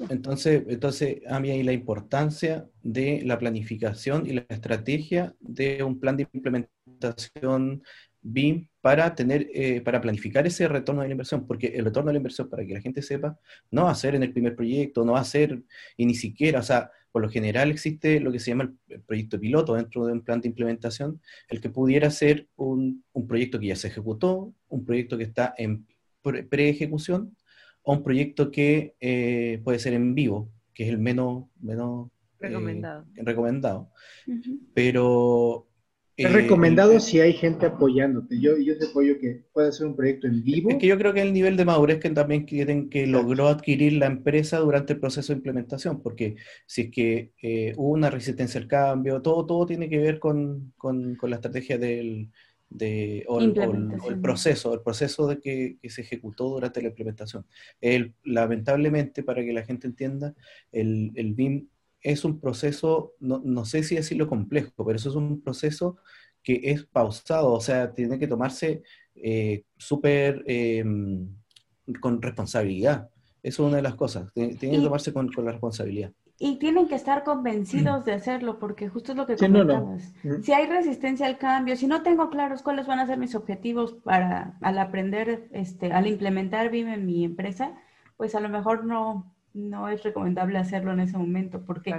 [0.08, 5.98] entonces, entonces, a mí hay la importancia de la planificación y la estrategia de un
[5.98, 7.82] plan de implementación
[8.22, 12.14] BIM para tener, eh, para planificar ese retorno de la inversión, porque el retorno de
[12.14, 13.38] la inversión, para que la gente sepa,
[13.70, 15.62] no va a ser en el primer proyecto, no va a ser,
[15.96, 19.38] y ni siquiera, o sea, por lo general existe lo que se llama el proyecto
[19.40, 23.77] piloto dentro de un plan de implementación, el que pudiera ser un, proyecto que ya
[23.77, 25.87] se ejecutó, un proyecto que está en
[26.23, 27.37] pre-ejecución,
[27.83, 32.09] o un proyecto que eh, puede ser en vivo, que es el menos, menos
[32.40, 33.07] eh, recomendado.
[33.14, 33.90] recomendado.
[34.75, 35.69] Pero
[36.20, 38.38] es eh, recomendado si hay gente apoyándote.
[38.38, 40.68] Yo, yo te apoyo que pueda ser un proyecto en vivo.
[40.68, 43.94] Es que yo creo que el nivel de madurez que también quieren que logró adquirir
[43.94, 48.61] la empresa durante el proceso de implementación, porque si es que eh, hubo una resistencia
[48.61, 52.28] al cambio, todo, todo tiene que ver con, con, la estrategia del
[52.68, 57.46] de, o, el, proceso, el proceso de que, se ejecutó durante la implementación.
[57.80, 60.35] El, lamentablemente, para que la gente entienda,
[60.70, 61.66] el, el BIM
[62.02, 65.98] es un proceso, no, no, sé si decirlo complejo, pero eso es un proceso
[66.42, 68.82] que es pausado, o sea, tiene que tomarse
[69.14, 71.28] eh, súper em,
[72.00, 73.10] con responsabilidad.
[73.42, 76.12] Eso es una de las cosas, tiene, que tomarse con, la responsabilidad.
[76.38, 80.14] Y tienen que estar convencidos de hacerlo, porque justo es lo que comentabas.
[80.42, 83.94] Si hay resistencia al cambio, si no tengo claros cuáles van a ser mis objetivos
[84.04, 87.74] para al aprender, este, al implementar BIM en mi empresa,
[88.16, 91.94] pues a lo mejor no, no es recomendable hacerlo en ese momento, porque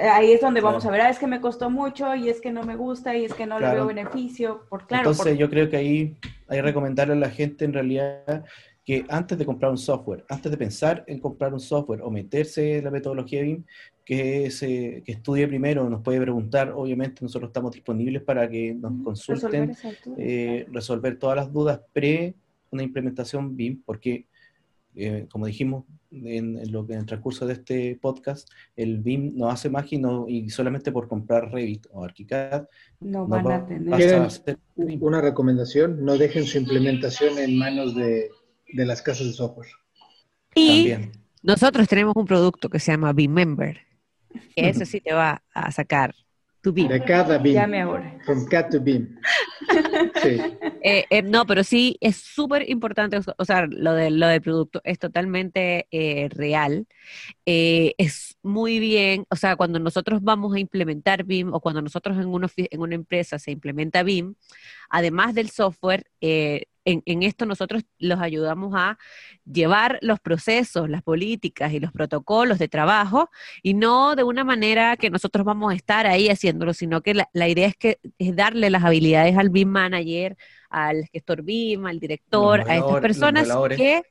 [0.00, 2.50] ahí es donde vamos a ver, ah, es que me costó mucho y es que
[2.50, 4.66] no me gusta y es que no le veo beneficio.
[4.68, 6.16] Por, claro, Entonces yo creo que ahí
[6.48, 8.44] hay que recomendarle a la gente en realidad
[8.84, 12.78] que antes de comprar un software, antes de pensar en comprar un software o meterse
[12.78, 13.64] en la metodología BIM,
[14.04, 18.92] que, se, que estudie primero, nos puede preguntar, obviamente nosotros estamos disponibles para que nos
[19.04, 19.76] consulten,
[20.18, 22.34] eh, resolver todas las dudas pre
[22.70, 24.26] una implementación BIM, porque
[24.94, 29.48] eh, como dijimos en, lo que en el transcurso de este podcast, el BIM no
[29.48, 32.66] hace magia y, solamente por comprar Revit o ArchiCAD
[33.00, 34.28] no, van a tener.
[34.76, 36.04] una recomendación?
[36.04, 38.30] No dejen su implementación en manos de,
[38.72, 39.68] de las casas de software.
[40.54, 40.94] Y
[41.42, 43.78] nosotros tenemos un producto que se llama BIM Member,
[44.54, 46.14] que eso sí te va a sacar
[46.60, 46.88] tu BIM.
[46.88, 47.54] De cada BIM.
[47.54, 48.18] Llame ahora.
[48.24, 49.18] From CAD to BIM.
[50.84, 54.80] Eh, eh, no, pero sí es súper importante, o sea, lo, de, lo del producto
[54.82, 56.88] es totalmente eh, real.
[57.44, 62.26] es muy bien, o sea, cuando nosotros vamos a implementar BIM o cuando nosotros en
[62.26, 64.34] una, en una empresa se implementa BIM,
[64.90, 66.04] además del software,
[66.84, 68.98] en, esto nosotros los ayudamos a
[69.44, 73.30] llevar los procesos, las políticas y los protocolos de trabajo
[73.62, 77.48] y no de una manera que nosotros vamos a estar ahí haciéndolo, sino que la,
[77.48, 80.36] idea es que es darle las habilidades al BIM manager,
[80.70, 84.02] al gestor BIM, al director, a estas personas que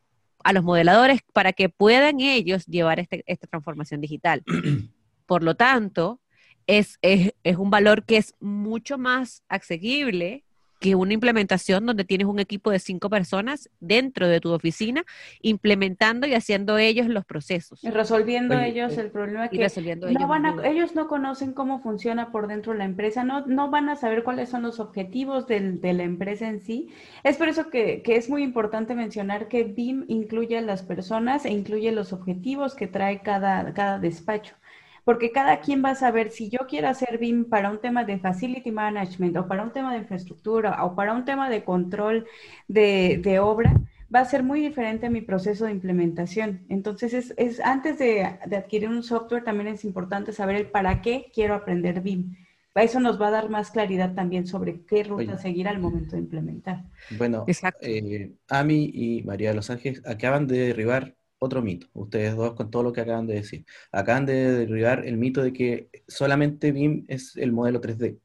[0.43, 4.43] a los modeladores para que puedan ellos llevar este, esta transformación digital.
[5.25, 6.19] Por lo tanto,
[6.67, 10.43] es, es, es un valor que es mucho más asequible
[10.81, 15.05] que una implementación donde tienes un equipo de cinco personas dentro de tu oficina
[15.43, 17.83] implementando y haciendo ellos los procesos.
[17.83, 22.47] Y resolviendo ellos el problema que no ellos, van ellos no conocen cómo funciona por
[22.47, 26.49] dentro la empresa, no, no van a saber cuáles son los objetivos de la empresa
[26.49, 26.89] en sí.
[27.23, 31.45] Es por eso que, que es muy importante mencionar que BIM incluye a las personas
[31.45, 34.55] e incluye los objetivos que trae cada, cada despacho
[35.03, 38.19] porque cada quien va a saber si yo quiero hacer BIM para un tema de
[38.19, 42.27] facility management o para un tema de infraestructura o para un tema de control
[42.67, 43.73] de, obra,
[44.13, 46.61] va a ser muy diferente a mi proceso de implementación.
[46.69, 51.55] Entonces, es, antes de, adquirir un software, también es importante saber el para qué quiero
[51.55, 52.35] aprender BIM.
[52.75, 56.21] Eso nos va a dar más claridad también sobre qué ruta seguir al momento de
[56.21, 56.83] implementar.
[57.17, 57.45] Bueno,
[57.81, 62.69] eh, Ami y María de los Ángeles acaban de derribar otro mito, ustedes dos con
[62.69, 63.65] todo lo que acaban de decir.
[63.91, 68.19] Acaban de derribar el mito de que solamente BIM es el modelo 3D.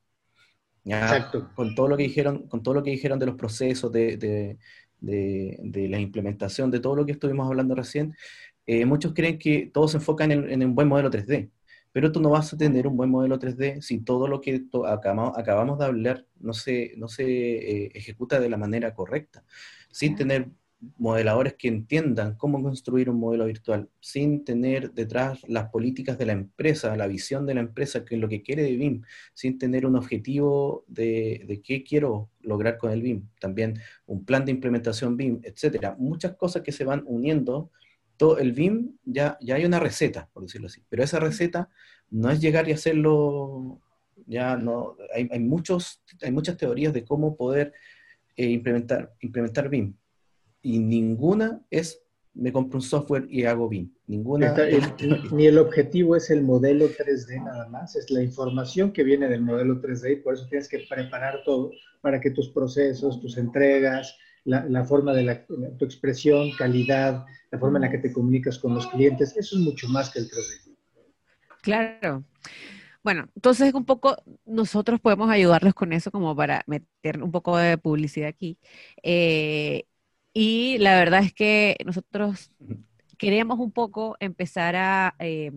[0.85, 1.51] Exacto.
[1.55, 4.59] Con todo lo que dijeron, con todo lo que dijeron de los procesos, de,
[5.01, 8.15] la implementación, de todo lo que estuvimos hablando recién,
[8.67, 11.51] eh, muchos creen que todos se enfocan en, un buen modelo 3D.
[11.93, 15.79] Pero tú no vas a tener un buen modelo 3D si todo lo que acabamos,
[15.79, 19.43] de hablar no se, no se eh, ejecuta de la manera correcta,
[19.91, 20.51] sin tener
[20.99, 26.33] modeladores que entiendan cómo construir un modelo virtual sin tener detrás las políticas de la
[26.33, 29.03] empresa, la visión de la empresa, que es lo que quiere de BIM,
[29.35, 34.53] sin tener un objetivo de, qué quiero lograr con el BIM, también un plan de
[34.53, 35.97] implementación BIM, etcétera.
[35.99, 37.71] Muchas cosas que se van uniendo.
[38.17, 41.69] Todo el BIM ya, ya hay una receta, por decirlo así, pero esa receta
[42.11, 43.81] no es llegar y hacerlo,
[44.27, 47.75] ya no, hay, hay muchos, hay muchas teorías de cómo poder
[48.37, 49.95] eh, implementar, implementar BIM
[50.67, 52.03] y ninguna es
[52.35, 53.95] me compro un software y hago BIM.
[54.09, 54.55] Ninguna.
[55.33, 59.41] ni el objetivo es el modelo 3D nada más, es la información que viene del
[59.41, 61.71] modelo 3D y por eso tienes que preparar todo
[62.03, 67.79] para que tus procesos, tus entregas, la, forma de la, tu expresión, calidad, la forma
[67.79, 70.77] en la que te comunicas con los clientes, eso es mucho más que el 3D.
[71.63, 72.25] Claro.
[73.03, 77.79] Bueno, entonces un poco nosotros podemos ayudarlos con eso como para meter un poco de
[77.79, 78.59] publicidad aquí.
[79.03, 79.85] Eh,
[80.38, 82.51] y la verdad es que nosotros
[83.16, 85.51] queríamos un poco empezar a, eh,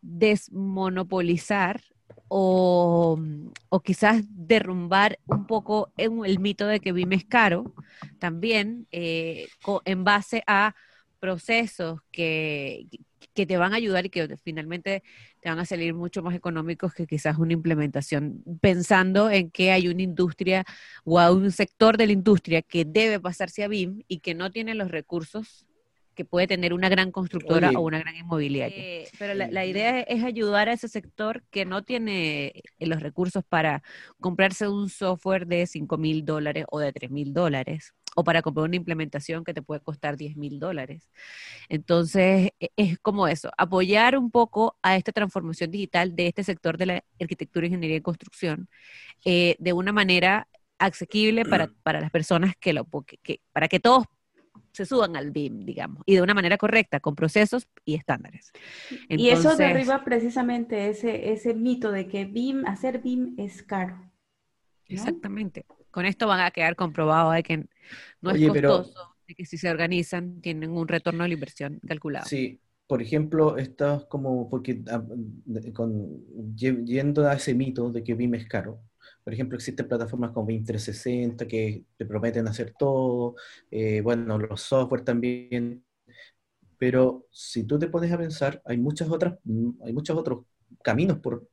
[0.00, 1.82] desmonopolizar
[2.28, 3.20] o,
[3.68, 7.74] o, quizás derrumbar un poco el mito de que BIM es caro,
[8.18, 9.46] también eh,
[9.84, 10.74] en base a
[11.20, 12.86] procesos que,
[13.34, 15.02] que te van a ayudar y que finalmente
[15.46, 19.86] te van a salir mucho más económicos que quizás una implementación, pensando en que hay
[19.86, 20.64] una industria
[21.04, 24.50] o a un sector de la industria que debe pasarse a BIM y que no
[24.50, 25.64] tiene los recursos
[26.16, 28.76] que puede tener una gran constructora o una gran inmobiliaria.
[28.76, 33.44] Eh, pero la, la, idea es ayudar a ese sector que no tiene los recursos
[33.48, 33.84] para
[34.18, 38.64] comprarse un software de 5 mil dólares o de 3 mil dólares o para comprar
[38.64, 41.10] una implementación que te puede costar 10 mil dólares.
[41.68, 46.78] Entonces, e, es como eso, apoyar un poco a esta transformación digital de este sector
[46.78, 48.68] de la arquitectura, ingeniería y construcción
[49.24, 50.48] eh, de una manera
[50.78, 52.86] asequible para, para las personas que lo,
[53.22, 54.06] que, para que todos
[54.72, 58.52] se suban al BIM, digamos, y de una manera correcta, con procesos y estándares.
[59.08, 64.10] y eso derriba precisamente ese, ese mito de que BIM, hacer BIM es caro.
[64.88, 65.66] Exactamente.
[65.96, 67.64] Con esto van a quedar comprobado de que
[68.20, 72.26] no es costoso, de que si se organizan tienen un retorno de la inversión calculado.
[72.26, 75.02] Sí, por ejemplo, estás como, porque ah,
[75.72, 76.22] con,
[76.54, 78.78] yendo a ese mito de que BIM es caro,
[79.24, 83.36] por ejemplo, existen plataformas como BIM 360 que te prometen hacer todo,
[83.70, 85.82] eh, bueno, los software también,
[86.76, 89.38] pero si tú te pones a pensar, hay muchas otras,
[89.82, 90.44] hay muchos otros
[90.84, 91.48] caminos por,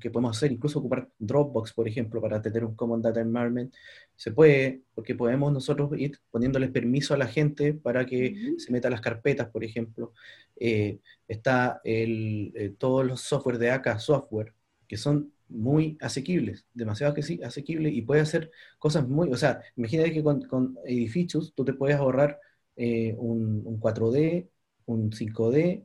[0.00, 3.72] que podemos hacer, incluso ocupar Dropbox, por ejemplo, para tener un Common Data Environment,
[4.14, 8.90] se puede, porque podemos nosotros ir poniéndoles permiso a la gente para que se meta
[8.90, 10.12] las carpetas, por ejemplo.
[10.58, 14.54] Eh, está el, eh, todos los software de AK Software,
[14.88, 19.62] que son muy asequibles, demasiado que sí, asequibles, y puede hacer cosas muy, o sea,
[19.76, 22.40] imagínate que con, con edificios tú te puedes ahorrar
[22.76, 24.48] eh, un, un 4D,
[24.86, 25.84] un 5D,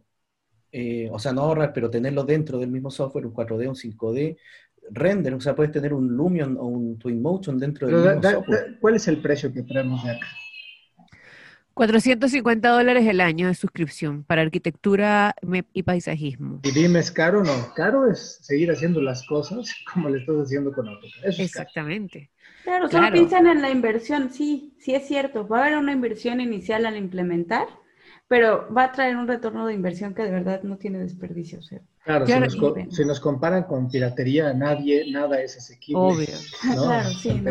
[0.72, 4.38] eh, o sea, no ahorrar, pero tenerlo dentro del mismo software, un 4D, un 5D,
[4.92, 8.78] render, o sea, puedes tener un Lumion o un Twinmotion dentro del mismo software.
[8.80, 10.28] ¿Cuál es el precio que traemos de acá?
[11.74, 15.34] 450 dólares el año de suscripción para arquitectura
[15.74, 16.60] y paisajismo.
[16.64, 17.74] ¿Y dime, es caro o no?
[17.76, 21.40] Caro es seguir haciendo las cosas como le estás haciendo con AutoCAD.
[21.40, 22.30] Exactamente.
[22.64, 25.48] Claro, solo piensan en la inversión, sí, sí es cierto.
[25.48, 27.68] Va a haber una inversión inicial al implementar,
[28.32, 31.60] pero va a traer un retorno de inversión que de verdad no tiene desperdicio.
[32.06, 36.02] claro, si nos, comparan con piratería, nadie, nada es asequible.
[36.02, 36.28] Obvio.
[36.62, 37.44] Claro, sí,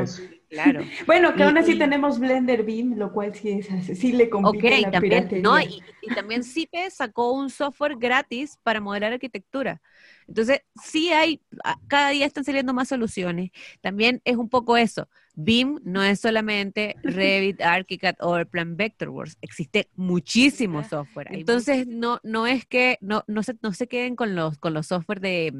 [0.48, 0.80] Claro.
[1.06, 4.90] Bueno, que aún así tenemos Blender Beam, lo cual sí es sí le compite la
[4.90, 5.42] también, piratería.
[5.42, 9.82] No, y, y, también CIPE sacó un software gratis para modelar arquitectura.
[10.26, 11.42] Entonces, sí hay,
[11.88, 13.50] cada día están saliendo más soluciones.
[13.82, 15.08] También es un poco eso.
[15.34, 19.38] BIM no es solamente Revit, ArchiCAD o Plan Vectorworks.
[19.40, 21.28] Existe muchísimo software.
[21.30, 24.86] Entonces, no, no es que, no, no, se, no se queden con los, con los
[24.86, 25.52] software de,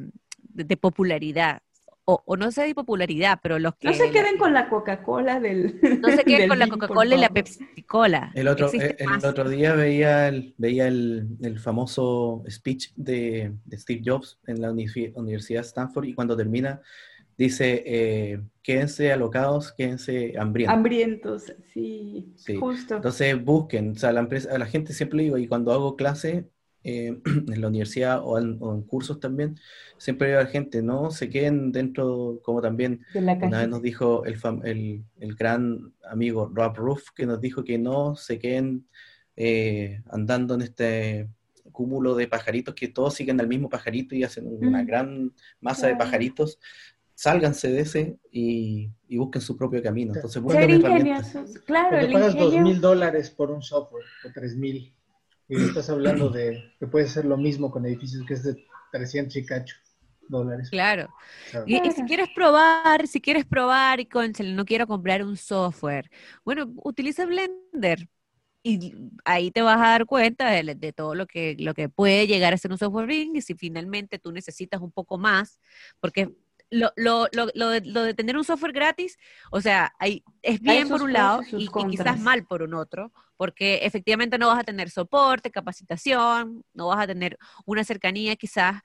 [0.43, 1.63] de popularidad
[2.05, 3.89] o, no sé de popularidad, pero los que...
[3.89, 5.79] No se queden con la Coca-Cola del...
[6.01, 8.33] No se queden con la Coca-Cola y la Pepsi-Cola.
[8.35, 13.79] El otro, eh, el, otro día veía el, veía el, el famoso speech de, de,
[13.79, 16.81] Steve Jobs en la Universidad de Stanford y cuando termina
[17.45, 20.77] dice, eh, quédense alocados, quédense hambrientos.
[20.77, 22.55] Hambrientos, sí, Sí.
[22.55, 22.95] justo.
[22.97, 25.97] Entonces busquen, o sea, la empresa, a la gente siempre le digo, y cuando hago
[25.97, 26.49] clase
[26.85, 29.59] eh, en la universidad o en, o en cursos también,
[29.99, 33.69] siempre digo a la gente, no se queden dentro, como también de la una vez
[33.69, 38.17] nos dijo el, fam- el, el gran amigo Rob Roof, que nos dijo que no
[38.17, 38.87] se queden
[39.37, 41.29] eh, andando en este
[41.73, 45.87] cúmulo de pajaritos, que todos siguen al mismo pajarito y hacen una Mm, gran masa
[45.89, 46.59] de pajaritos.
[47.21, 50.15] Sálganse de ese y, y busquen su propio camino.
[50.15, 52.63] Entonces Ser ingeniosos, claro, Cuando pagas dos ingenio.
[52.73, 54.95] mil dólares por un software o tres mil
[55.47, 58.57] y estás hablando de que puede ser lo mismo con edificios que es de
[58.93, 59.77] 300 y cacho
[60.29, 60.71] dólares.
[60.71, 61.09] Claro.
[61.53, 61.69] ¿sabes?
[61.69, 62.07] Y, y si Claro.
[62.07, 64.09] quieres probar, si quieres probar y
[64.45, 66.11] no quiero comprar un software,
[66.43, 68.09] bueno, utiliza Blender
[68.63, 72.27] y ahí te vas a dar cuenta de, de todo lo que, lo que puede
[72.27, 75.61] llegar a ser un software Bing y si finalmente tú necesitas un poco más,
[76.01, 76.31] porque
[76.71, 79.19] lo, lo, lo, lo de, lo de tener un software gratis,
[79.51, 83.81] o sea, hay, es bien por un lado y quizás mal por un otro, porque
[83.83, 88.81] efectivamente no vas a tener soporte, capacitación, no vas a tener una cercanía quizás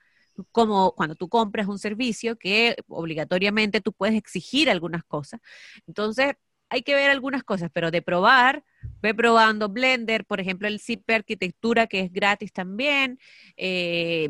[0.52, 5.40] como cuando tú compras un servicio que obligatoriamente tú puedes exigir algunas cosas.
[5.88, 6.34] Entonces,
[6.70, 8.64] hay que ver algunas cosas, pero de probar,
[9.02, 13.20] ve probando Blender, por ejemplo, el CIP Arquitectura, que es gratis también.
[13.58, 14.30] eh,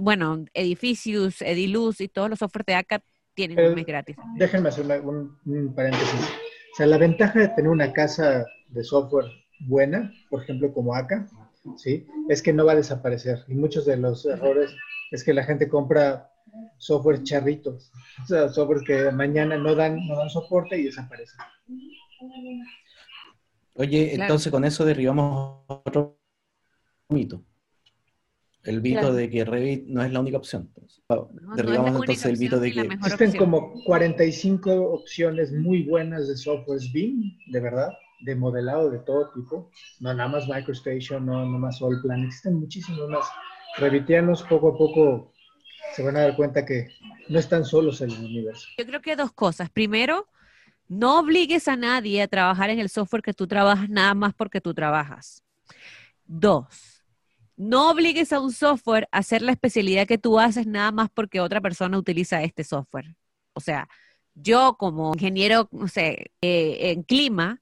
[0.00, 3.02] bueno, Edificius, Ediluz y todos los softwares de ACA
[3.34, 4.16] tienen Pero- un mes gratis.
[4.36, 6.20] Déjenme hacer una- un, un paréntesis.
[6.72, 9.26] O sea, la ventaja de tener una casa de software
[9.60, 11.26] buena, por ejemplo, como ACA,
[11.76, 12.06] ¿sí?
[12.28, 13.44] es que no va a desaparecer.
[13.48, 14.70] Y muchos de los errores
[15.10, 16.30] es que la gente compra
[16.78, 17.90] software charritos,
[18.22, 21.38] o sea, software que mañana no dan, no dan soporte y desaparecen.
[23.74, 24.22] Oye, Claro.
[24.24, 26.18] entonces con eso derribamos otro
[27.08, 27.42] mito.
[28.64, 29.14] El mito Claro.
[29.14, 30.70] de que Revit no es la única opción.
[30.74, 33.36] Entonces, No, no derribamos entonces el mito opción de que Existen opción.
[33.36, 39.70] como 45 opciones muy buenas de softwares BIM, de verdad, de modelado de todo tipo.
[40.00, 43.26] No nada más MicroStation, no nada más Allplan, existen muchísimos más.
[43.76, 45.32] Revitianos poco a poco
[45.94, 46.88] se van a dar cuenta que
[47.28, 48.66] no están solos en el universo.
[48.78, 49.68] Yo creo que dos cosas.
[49.70, 50.28] Primero,
[50.88, 54.60] no obligues a nadie a trabajar en el software que tú trabajas nada más porque
[54.60, 55.42] tú trabajas.
[56.26, 56.93] Dos,
[57.56, 61.40] no obligues a un software a hacer la especialidad que tú haces nada más porque
[61.40, 63.16] otra persona utiliza este software.
[63.54, 63.88] O sea,
[64.34, 67.60] yo como ingeniero, no sé, eh, en clima,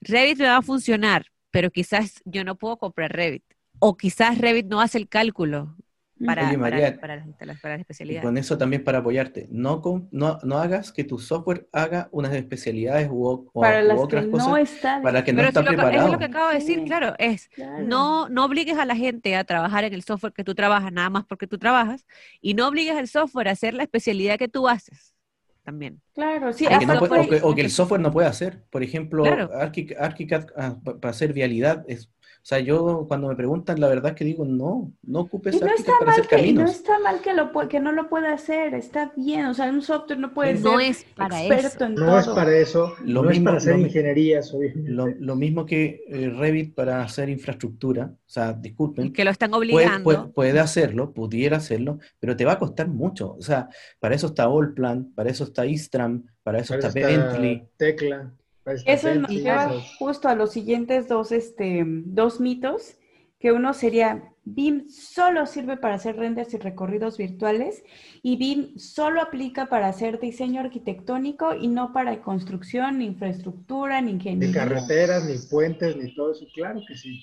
[0.00, 3.44] Revit me va a funcionar, pero quizás yo no puedo comprar Revit.
[3.78, 5.76] O quizás Revit no hace el cálculo
[6.24, 8.24] para, Oye, María, para las- para las- para las Y especialidades.
[8.24, 9.46] con eso también para apoyarte.
[9.50, 13.82] No, con- no, no hagas que tu software haga unas especialidades u, o- o- Para
[13.82, 15.02] u las que otras no cosas está.
[15.02, 16.06] para que no Pero está si lo que- preparado.
[16.06, 16.84] es lo que acabo de decir, Sí.
[16.84, 17.84] claro, es Claro.
[17.86, 21.10] no, no obligues a la gente a trabajar en el software que tú trabajas nada
[21.10, 22.06] más porque tú trabajas
[22.40, 25.14] y no obligues al software a hacer la especialidad que tú haces
[25.62, 26.00] también.
[26.14, 28.62] Claro, sí, que, no puede- o que- o que el software no puede hacer.
[28.70, 29.50] Por ejemplo, Claro.
[29.98, 32.10] ArchiCAD ah, pa- para hacer vialidad es,
[32.46, 35.66] sea, yo cuando me preguntan, la verdad es que digo, no, no ocupes Y no
[35.68, 38.34] está para mal hacer que, y no está mal que, lo, que no lo pueda
[38.34, 41.84] hacer, está bien, o sea, un software no puede No ser es para experto eso.
[41.86, 42.18] en No todo.
[42.18, 44.90] es para eso, Lo no mismo- es para hacer ingenierías, obviamente.
[44.90, 49.30] Lo, lo mismo que eh, Revit para hacer infraestructura, o sea, disculpen, Y que lo
[49.30, 50.04] están obligando.
[50.04, 53.34] puede- puede hacerlo, pudiera hacerlo, pero te va a costar mucho.
[53.38, 53.68] O sea,
[54.00, 57.66] para eso está Allplan, para eso está Istram, para eso Para está está Bentley.
[57.78, 58.30] Tecla.
[58.64, 62.96] Para eso nos lleva justo a los siguientes dos, este, dos mitos,
[63.38, 67.82] que uno sería BIM solo sirve para hacer renders y recorridos virtuales
[68.22, 74.14] y BIM solo aplica para hacer diseño arquitectónico y no para construcción, ni infraestructura, ni
[74.38, 74.52] Ni ingeniería.
[74.52, 76.46] carreteras, ni puentes, ni todo eso.
[76.54, 77.20] Claro que sí.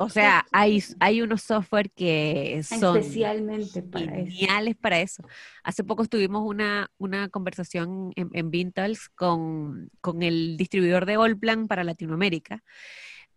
[0.00, 4.30] O sea, hay, hay unos software que son Especialmente para eso.
[4.30, 5.22] geniales para eso.
[5.62, 11.68] Hace poco tuvimos una, una conversación en, en Vintals con, con el distribuidor de Allplan
[11.68, 12.62] para Latinoamérica,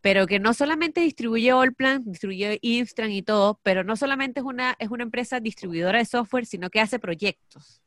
[0.02, 4.76] pero que no solamente distribuye Allplan, distribuye Instran y todo, pero no solamente es una,
[4.80, 7.82] es una empresa distribuidora de software, sino que hace proyectos.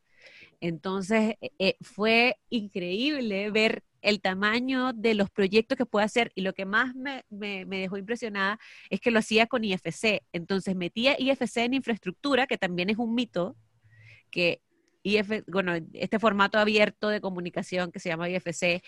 [0.61, 6.43] Entonces, eh, eh, fue increíble ver el tamaño de los proyectos que puede hacer y
[6.43, 8.59] lo que más me, me- me dejó impresionada
[8.91, 10.23] es que lo hacía con IFC.
[10.33, 13.57] Entonces metía IFC en infraestructura, que también es un mito,
[14.31, 14.61] que
[15.03, 18.83] IF, bueno, este formato abierto de comunicación que se llama IFC,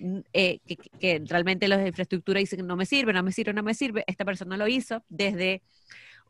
[0.00, 3.52] mm, eh, que, que- realmente los de infraestructura dicen no me sirve, no me sirve,
[3.54, 4.04] no me sirve.
[4.06, 5.62] Esta persona lo hizo desde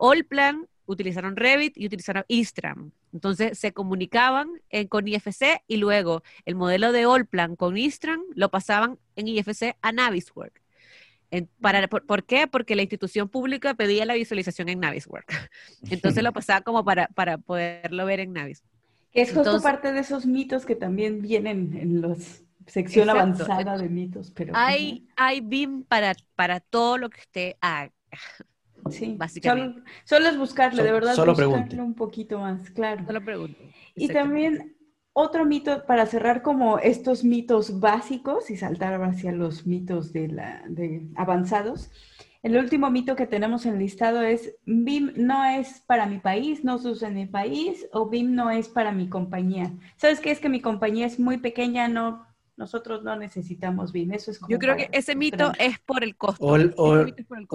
[0.01, 2.93] Allplan, utilizaron Revit y utilizaron Istram.
[3.13, 4.49] Entonces se comunicaban
[4.89, 9.93] con IFC y luego el modelo de Allplan con Istram lo pasaban en IFC a
[9.93, 10.63] Naviswork.
[11.31, 12.47] En- para, por, por qué?
[12.47, 15.27] Porque la institución pública pedía la visualización en Naviswork.
[15.91, 18.63] Entonces lo pasaba como para, para poderlo ver en Navis.
[19.13, 22.15] Que es justo parte de esos mitos que también vienen en la
[22.67, 24.31] sección avanzada de mitos.
[24.31, 27.93] Pero, hay, hay BIM para, para todo lo que usted haga.
[28.91, 29.83] Sí, básicamente.
[30.05, 33.05] Solo, es buscarle, de verdad, solo buscarle un poquito más, claro.
[33.07, 33.73] Solo pregunte.
[33.95, 34.77] Y también
[35.13, 40.63] otro mito para cerrar como estos mitos básicos y saltar hacia los mitos de, la,
[40.69, 41.91] de avanzados.
[42.43, 46.79] El último mito que tenemos en listado es BIM no es para mi país, no
[46.79, 49.73] se usa en mi país o BIM no es para mi compañía.
[49.97, 50.33] ¿Sabes qué?
[50.33, 52.27] Es que mi compañía es muy pequeña, no,
[52.57, 54.13] nosotros no necesitamos BIM.
[54.13, 56.45] Eso es Yo creo que ese mito es por el costo.
[56.45, 56.57] O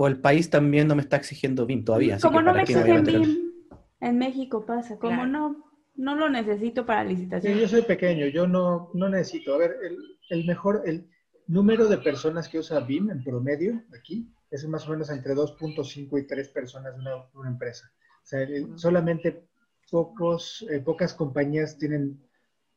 [0.07, 2.17] el, país también no me está exigiendo BIM todavía.
[2.19, 3.51] Como no me exigen BIM,
[3.99, 4.97] en México pasa.
[4.97, 7.53] Como no, no lo necesito para licitación.
[7.53, 9.53] Sí, yo soy pequeño, yo no, no necesito.
[9.55, 9.97] A ver, el,
[10.29, 11.09] el mejor, el
[11.47, 16.19] número de personas que usa BIM en promedio aquí es más o menos entre 2.5
[16.19, 17.91] y 3 personas de una, empresa.
[18.23, 19.47] O sea, solamente
[19.89, 22.21] pocos, eh, pocas compañías tienen,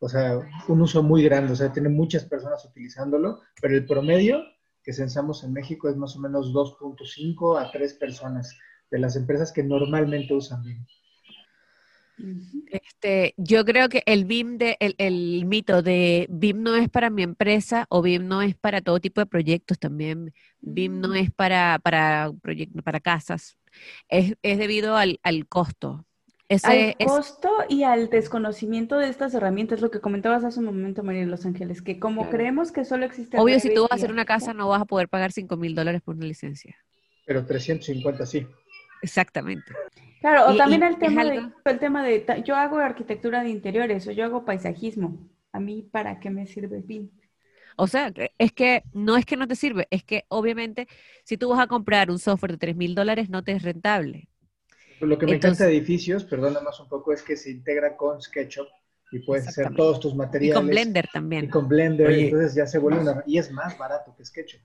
[0.01, 4.43] o sea, un uso muy grande, o sea, tienen muchas personas utilizándolo, pero el promedio
[4.83, 8.57] que censamos en México es más o menos 2.5 a 3 personas
[8.91, 10.85] de las empresas que normalmente usan BIM.
[12.71, 17.23] Este, yo creo que el BIM de, el, mito de BIM no es para mi
[17.23, 20.33] empresa o BIM no es para todo tipo de proyectos también.
[20.61, 21.17] BIM no mm.
[21.17, 23.57] es para, para proyectos, para casas.
[24.09, 26.05] Es, debido al, costo.
[26.63, 31.23] Al costo y al desconocimiento de estas herramientas, lo que comentabas hace un momento, María
[31.23, 33.39] de Los Ángeles, que como creemos que solo existe...
[33.39, 35.75] Obvio, si tú vas a hacer una casa, no vas a poder pagar 5 mil
[35.75, 36.77] dólares por una licencia.
[37.27, 38.47] Pero 350 sí.
[39.03, 39.73] Exactamente.
[40.21, 44.13] Claro, o también el, tema de, el tema de, yo hago arquitectura de interiores o
[44.13, 45.19] yo hago paisajismo.
[45.53, 47.11] ¿A mí para qué me sirve el BIM?
[47.77, 50.87] O sea, es que no es que no te sirve, es que obviamente
[51.25, 54.29] si tú vas a comprar un software de 3 mil dólares no te es rentable.
[55.01, 58.21] Lo que me encanta de edificios, perdona más un poco, es que se integra con
[58.21, 58.67] SketchUp
[59.13, 60.57] y puedes hacer todos tus materiales.
[60.57, 61.45] Y con Blender también.
[61.47, 63.23] Y con Blender, entonces ya se vuelve una...
[63.27, 64.61] Y es más barato que SketchUp.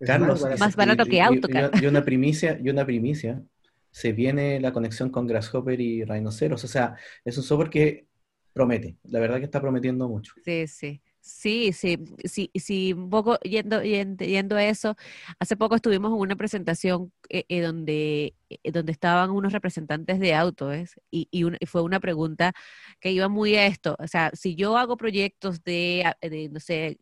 [0.00, 1.80] Carlos, más barato, que AutoCAD.
[1.80, 3.42] y, una primicia, y una primicia
[3.90, 6.62] se viene la conexión con Grasshopper y Rhinoceros.
[6.64, 8.06] O sea, es un software que
[8.52, 10.34] promete, la verdad que está prometiendo mucho.
[10.44, 11.00] Sí, sí.
[11.28, 14.94] Sí, sí, sí, sí, un poco yendo, yendo, a eso,
[15.40, 20.34] hace poco estuvimos en una presentación eh, eh, donde, eh, donde estaban unos representantes de
[20.34, 22.52] autos y, y, fue una pregunta
[23.00, 27.00] que iba muy a esto, o sea, si yo hago proyectos de, de no sé,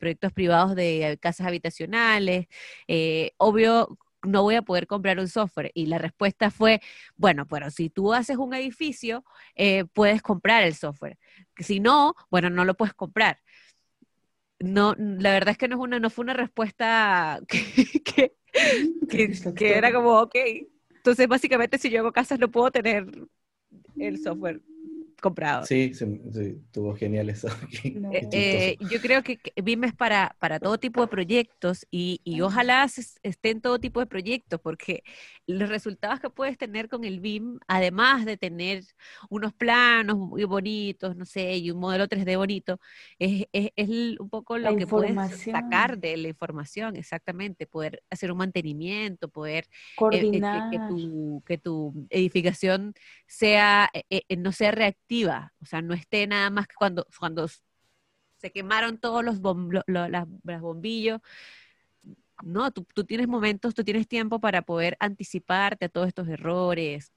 [0.00, 2.46] proyectos privados de casas habitacionales,
[3.38, 5.70] obvio, no voy a poder comprar un software.
[5.74, 6.80] Y la respuesta fue,
[7.16, 9.24] bueno, pero si tú haces un edificio,
[9.54, 11.18] eh, puedes comprar el software.
[11.58, 13.38] Si no, bueno, no lo puedes comprar.
[14.60, 18.36] No, la verdad es que no, es una, no fue una respuesta que,
[19.54, 20.34] que era como, ok.
[20.96, 23.06] Entonces, básicamente, si yo hago casas, no puedo tener
[23.98, 24.62] el software
[25.24, 25.64] comprado.
[25.64, 26.04] Sí, sí,
[26.66, 27.48] estuvo genial eso.
[28.14, 32.42] Eh, eh, yo creo que BIM es para, para todo tipo de proyectos y, y
[32.42, 35.02] ojalá esté en todo tipo de proyectos, porque
[35.46, 38.84] los resultados que puedes tener con el BIM, además de tener
[39.30, 42.78] unos planos muy bonitos, no sé, y un modelo 3D bonito,
[43.18, 48.30] es, es, es un poco lo que puedes sacar de la información, exactamente, poder hacer
[48.30, 52.94] un mantenimiento, poder eh, coordinar que, tu, que tu edificación
[53.26, 53.90] sea,
[54.36, 55.13] no sea reactiva
[55.60, 57.46] o sea, no esté nada más que cuando, cuando
[58.44, 59.40] se quemaron todos los,
[59.86, 61.20] las, bombillos.
[62.42, 67.12] No, tú, tienes momentos, tú tienes tiempo para poder anticiparte a todos estos errores.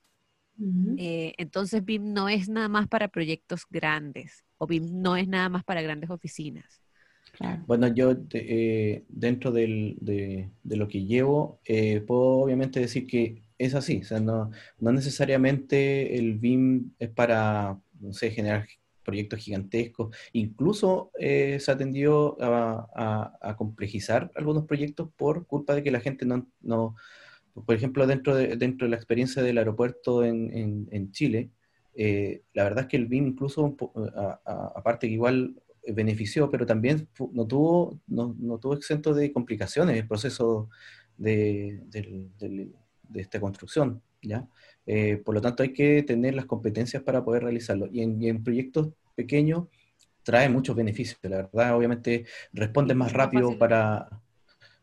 [0.98, 5.50] Eh, entonces BIM no es nada más para proyectos grandes o BIM no es nada
[5.50, 6.82] más para grandes oficinas.
[7.68, 14.00] Bueno, yo eh, dentro de, lo que llevo, eh, puedo obviamente decir que es así,
[14.00, 18.68] o sea, no, no necesariamente el BIM es para no sé, generar
[19.04, 20.16] proyectos gigantescos.
[20.34, 26.26] Incluso eh, se atendió a, a, complejizar algunos proyectos por culpa de que la gente
[26.26, 26.95] no, no
[27.66, 31.52] por ejemplo, dentro de, dentro de la experiencia del aeropuerto en, en, Chile,
[31.95, 33.76] eh, la verdad es que el BIM incluso,
[34.45, 35.56] aparte que igual
[35.88, 40.70] benefició, pero también no tuvo, no, no tuvo exento de complicaciones el proceso
[41.18, 42.70] de, de,
[43.04, 44.48] de esta construcción, ¿ya?
[44.88, 47.88] Eh, por lo tanto, hay que tener las competencias para poder realizarlo.
[47.92, 49.66] Y en, proyectos pequeños
[50.24, 51.76] trae muchos beneficios, la verdad.
[51.76, 54.10] Obviamente responde más rápido para...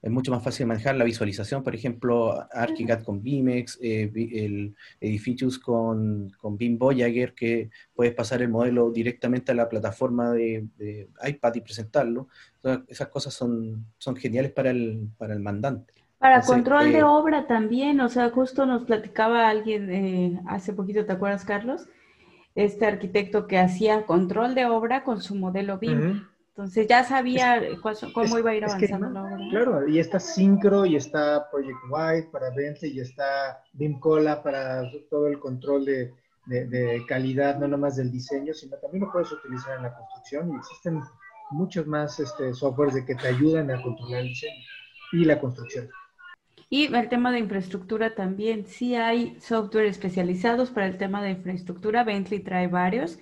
[0.03, 5.59] Es mucho más fácil manejar la visualización, por ejemplo, ArchiCAD con Bimex, eh, el Edificius
[5.59, 10.69] con, con BIM Voyager, que puedes pasar el modelo directamente a la plataforma de,
[11.27, 12.29] iPad y presentarlo.
[12.87, 15.95] esas cosas son, son geniales para el, para el mandante.
[16.25, 21.13] Para control de obra también, o sea, justo nos platicaba alguien eh, hace poquito, ¿te
[21.13, 21.87] acuerdas, Carlos?
[22.55, 26.27] este arquitecto que hacía control de obra con su modelo BIM.
[26.51, 27.61] Entonces ya sabía
[28.13, 29.39] cómo iba a ir avanzando la obra.
[29.51, 34.83] Claro, y está Syncro, y está Project White para Bentley, y está BIM Cola para
[35.11, 36.15] todo el control de,
[36.47, 40.53] de, calidad, no nomás del diseño, sino también lo puedes utilizar en la construcción.
[40.53, 41.01] Y existen
[41.51, 44.63] muchos más este, softwares de que te ayudan a controlar el diseño
[45.13, 45.89] y la construcción.
[46.71, 48.67] Y el tema de infraestructura también.
[48.67, 52.05] Sí hay software especializados para el tema de infraestructura.
[52.05, 53.19] Bentley trae varios.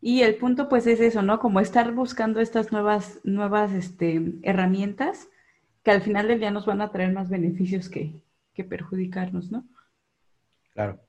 [0.00, 1.38] Y el punto pues es eso, ¿no?
[1.38, 5.28] Como estar buscando estas nuevas, nuevas este, herramientas
[5.82, 8.14] que al final del día nos van a traer más beneficios que,
[8.68, 9.68] perjudicarnos, ¿no?
[10.72, 11.00] Claro.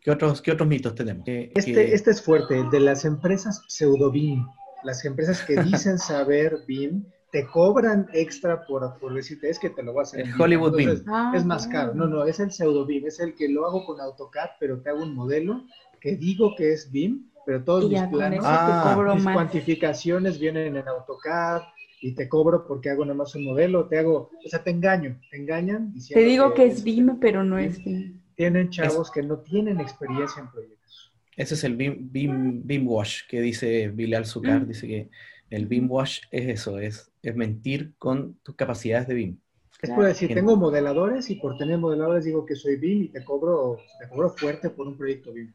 [0.00, 1.24] ¿Qué otros, qué otros mitos tenemos?
[1.26, 4.46] Este, este es fuerte, el de las empresas pseudo-BIM.
[4.84, 9.82] Las empresas que dicen saber BIM te cobran extra por, por decirte, es que te
[9.82, 10.20] lo voy a hacer.
[10.20, 11.02] El Hollywood BIM.
[11.06, 11.94] Ah, es más caro.
[11.94, 14.90] No, no, es el pseudo BIM, es el que lo hago con AutoCAD, pero te
[14.90, 15.64] hago un modelo
[16.00, 21.62] que digo que es BIM, pero todos mis planos, ah, mis cuantificaciones vienen en AutoCAD
[22.00, 25.36] y te cobro porque hago nomás un modelo, te hago, o sea, te engaño, te
[25.36, 28.20] engañan Te digo que, es BIM, pero no es BIM.
[28.36, 31.12] Tienen chavos que no tienen experiencia en proyectos.
[31.36, 34.68] Ese es el BIM, BIM, BIM Wash que dice Bilal Zucar, mm.
[34.68, 35.10] dice que
[35.50, 39.38] el BIM Wash es eso, es, es mentir con tus capacidades de BIM.
[39.80, 43.24] Es por decir, tengo modeladores y por tener modeladores digo que soy BIM y te
[43.24, 45.54] cobro, te cobro fuerte por un proyecto BIM.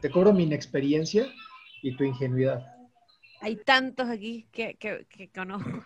[0.00, 1.26] Te cobro mi inexperiencia
[1.82, 2.66] y tu ingenuidad.
[3.40, 5.84] Hay tantos aquí que, que, que conozco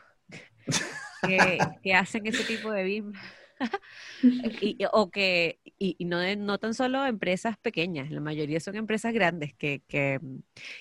[1.83, 3.13] que, hacen ese tipo de BIM.
[4.63, 9.55] y, o que, y, no, no tan solo empresas pequeñas, la mayoría son empresas grandes
[9.55, 10.19] que, que,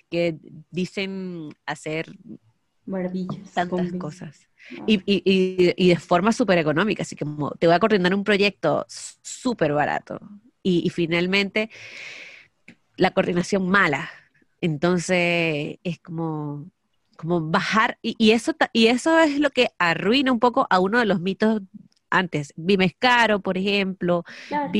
[0.09, 0.37] que
[0.71, 2.07] dicen hacer
[2.89, 4.47] maravillas tantas cosas.
[4.85, 8.85] Y, y, y, de forma súper económica, así como te voy a coordinar un proyecto
[8.87, 10.19] súper barato.
[10.61, 11.69] Y, finalmente
[12.97, 14.09] la coordinación mala.
[14.61, 16.69] Entonces es como,
[17.15, 21.05] como bajar, y, eso, y eso es lo que arruina un poco a uno de
[21.05, 21.61] los mitos
[22.09, 22.53] antes.
[22.57, 24.25] BIM es caro, por ejemplo.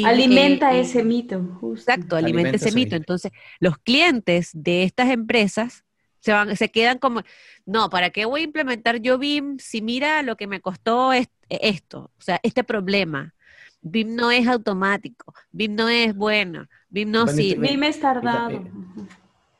[0.06, 1.60] alimenta ese mito.
[1.74, 2.96] Exacto, alimenta, ese mito.
[2.96, 5.86] Entonces, los clientes de estas empresas
[6.20, 7.22] se, van, se quedan como,
[7.66, 12.12] no, ¿para qué voy a implementar yo BIM si mira lo que me costó esto?
[12.18, 13.34] O sea, este problema.
[13.82, 17.70] BIM no es automático, BIM no es bueno, BIM no sirve.
[17.70, 18.64] BIM es tardado.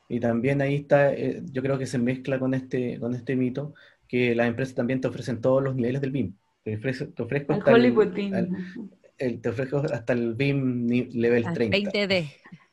[0.08, 3.74] Y también, ahí está, eh, yo creo que se mezcla con este, con este mito,
[4.08, 6.34] que las empresas también te ofrecen todos los niveles del BIM.
[6.64, 11.78] Te ofrezco, te ofrezco hasta el, te ofrezco hasta el BIM level 30.
[11.78, 12.28] 20D.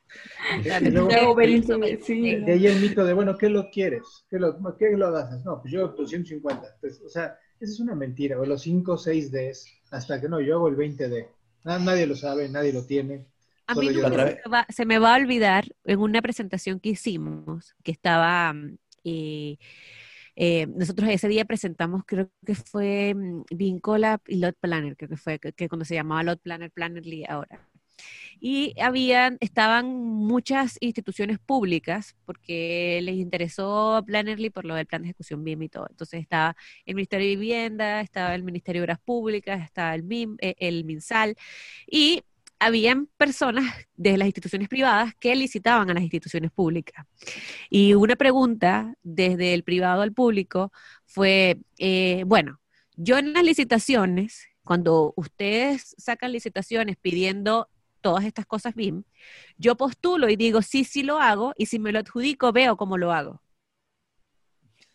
[0.64, 4.02] de ahí el mito de, bueno, ¿qué lo quieres?
[4.30, 5.44] ¿Qué lo, qué lo haces?
[5.44, 6.76] No, pues yo 250.
[6.80, 8.38] Pues, o sea, esa es una mentira.
[8.40, 11.28] O los 5 o 6 Ds, hasta que no, yo hago el 20D.
[11.64, 13.26] Nadie lo sabe, nadie lo tiene.
[13.66, 13.88] A mí
[14.70, 18.54] se, me va, a olvidar en una presentación que hicimos, que estaba,
[19.04, 19.58] eh,
[20.36, 25.18] eh, nosotros ese día presentamos, creo que fue mm, Vincola y Lot Planner, creo que
[25.18, 27.67] fue, que, cuando se llamaba Lot Planner, Plannerly ahora.
[28.40, 35.02] Y habían, estaban muchas instituciones públicas porque les interesó a Plannerly por lo del plan
[35.02, 35.86] de ejecución BIM y todo.
[35.90, 40.36] Entonces estaba el Ministerio de Vivienda, estaba el Ministerio de Obras Públicas, estaba el, MIM,
[40.40, 41.36] eh, el MinSal
[41.86, 42.22] y
[42.60, 43.64] habían personas
[43.96, 47.06] de las instituciones privadas que licitaban a las instituciones públicas.
[47.70, 50.72] Y una pregunta desde el privado al público
[51.06, 52.60] fue, eh, bueno,
[52.96, 57.68] yo en las licitaciones, cuando ustedes sacan licitaciones pidiendo
[58.08, 59.02] todas estas cosas BIM,
[59.58, 62.96] yo postulo y digo, sí, sí lo hago, y si me lo adjudico, veo cómo
[62.96, 63.42] lo hago.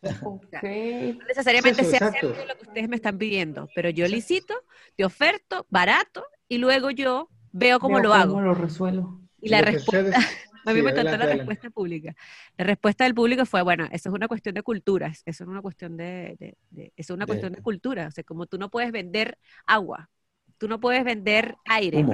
[0.02, 1.14] Okay.
[1.14, 4.56] No necesariamente sea lo que ustedes me están pidiendo, pero yo licito,
[4.96, 8.42] te oferto barato y luego yo veo cómo lo hago.
[8.42, 9.22] lo resuelvo.
[9.40, 10.18] Y la respuesta,
[10.66, 12.16] a mí me encantó la respuesta pública.
[12.58, 15.62] La respuesta del público fue, bueno, eso es una cuestión de cultura, eso es una
[15.62, 19.38] cuestión de, eso es una cuestión de cultura, o sea, como tú no puedes vender
[19.68, 20.10] agua,
[20.58, 22.06] tú no puedes vender aire,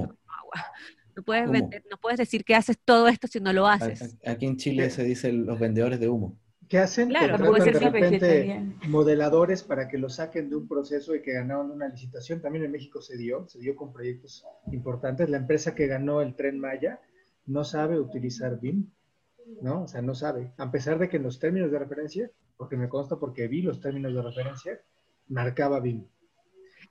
[0.53, 0.65] agua.
[1.15, 4.15] No puedes, vender, no puedes decir que haces todo esto si no lo haces.
[4.25, 6.39] Aquí en Chile se dice los vendedores de humo.
[6.69, 7.09] ¿Qué hacen?
[7.09, 11.89] Claro, de repente modeladores para que lo saquen de un proceso y que ganaron una
[11.89, 12.41] licitación.
[12.41, 15.29] También en México se dio, se dio con proyectos importantes.
[15.29, 17.01] La empresa que ganó el Tren Maya
[17.47, 18.87] no sabe utilizar BIM,
[19.63, 19.83] ¿no?
[19.83, 20.53] O sea, no sabe.
[20.57, 23.81] A pesar de que en los términos de referencia, porque me consta porque vi los
[23.81, 24.79] términos de referencia,
[25.27, 26.05] marcaba BIM.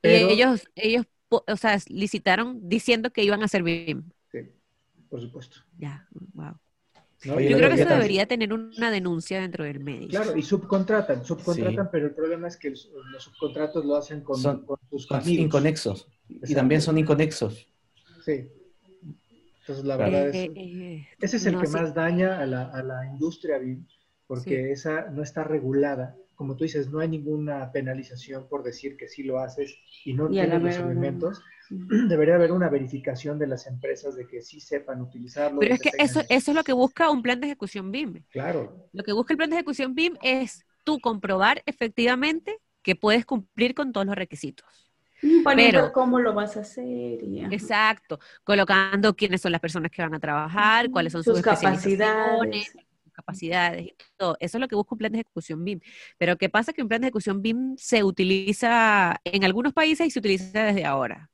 [0.02, 4.10] y ellos, ellos, o sea, licitaron diciendo que iban a hacer BIM.
[4.32, 4.38] Sí,
[5.08, 5.58] por supuesto.
[5.78, 6.54] Ya, wow.
[7.24, 10.08] Yo creo que eso debería tener una denuncia dentro del medio.
[10.08, 15.26] Claro, y subcontratan, subcontratan, pero el problema es que los, subcontratos lo hacen con, sus
[15.26, 16.06] inconexos.
[16.28, 17.66] Y también son inconexos.
[18.24, 18.48] Sí.
[19.60, 21.72] Entonces, la verdad Eh, es, eh, ese es el no, que sí.
[21.72, 23.84] más daña a la, a la industria BIM,
[24.26, 26.16] porque esa no está regulada.
[26.38, 29.74] Como tú dices, no hay ninguna penalización por decir que sí lo haces
[30.04, 31.42] y no Y tienes los elementos.
[31.68, 35.58] Debería haber una verificación de las empresas de que sí sepan utilizarlo.
[35.58, 38.22] Pero es que eso, eso es lo que busca un plan de ejecución BIM.
[38.30, 43.26] Claro, Lo que busca el plan de ejecución BIM es tú comprobar efectivamente que puedes
[43.26, 44.64] cumplir con todos los requisitos.
[45.42, 47.18] Poniendo Pero- cómo lo vas a hacer.
[47.50, 52.06] Exacto, colocando quiénes son las personas que van a trabajar, cuáles son sus, Sus especializaciones,
[52.70, 52.87] capacidades.
[53.18, 54.36] Capacidades y todo.
[54.40, 55.80] Eso es lo que busca un plan de ejecución BIM.
[56.18, 56.72] Pero ¿qué pasa?
[56.72, 60.84] Que un plan de ejecución BIM se utiliza en algunos países y se utiliza desde
[60.84, 61.30] ahora.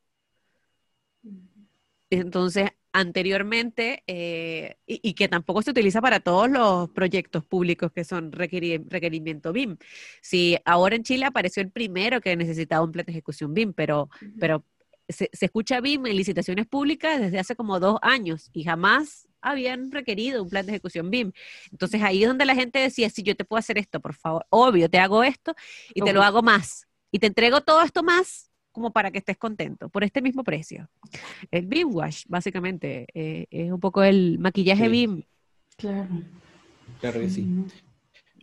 [2.10, 8.04] Entonces, anteriormente, eh, y, y que tampoco se utiliza para todos los proyectos públicos que
[8.04, 9.76] son requeri- requerimiento BIM.
[10.22, 14.08] Si ahora en Chile apareció el primero que necesitaba un plan de ejecución BIM, pero,
[14.38, 14.64] pero
[15.08, 19.90] se, se escucha BIM en licitaciones públicas desde hace como dos años y jamás habían
[19.90, 21.32] requerido un plan de ejecución BIM.
[21.70, 24.44] Entonces ahí es donde la gente decía, si yo te puedo hacer esto, por favor,
[24.50, 25.54] obvio, te hago esto
[25.94, 26.86] y te lo hago más.
[27.12, 30.90] Y te entrego todo esto más como para que estés contento, por este mismo precio.
[31.52, 34.90] El BIM Wash, básicamente, eh, es un poco el maquillaje Sí.
[34.90, 35.22] BIM.
[35.76, 36.08] Claro.
[37.00, 37.46] Claro que sí.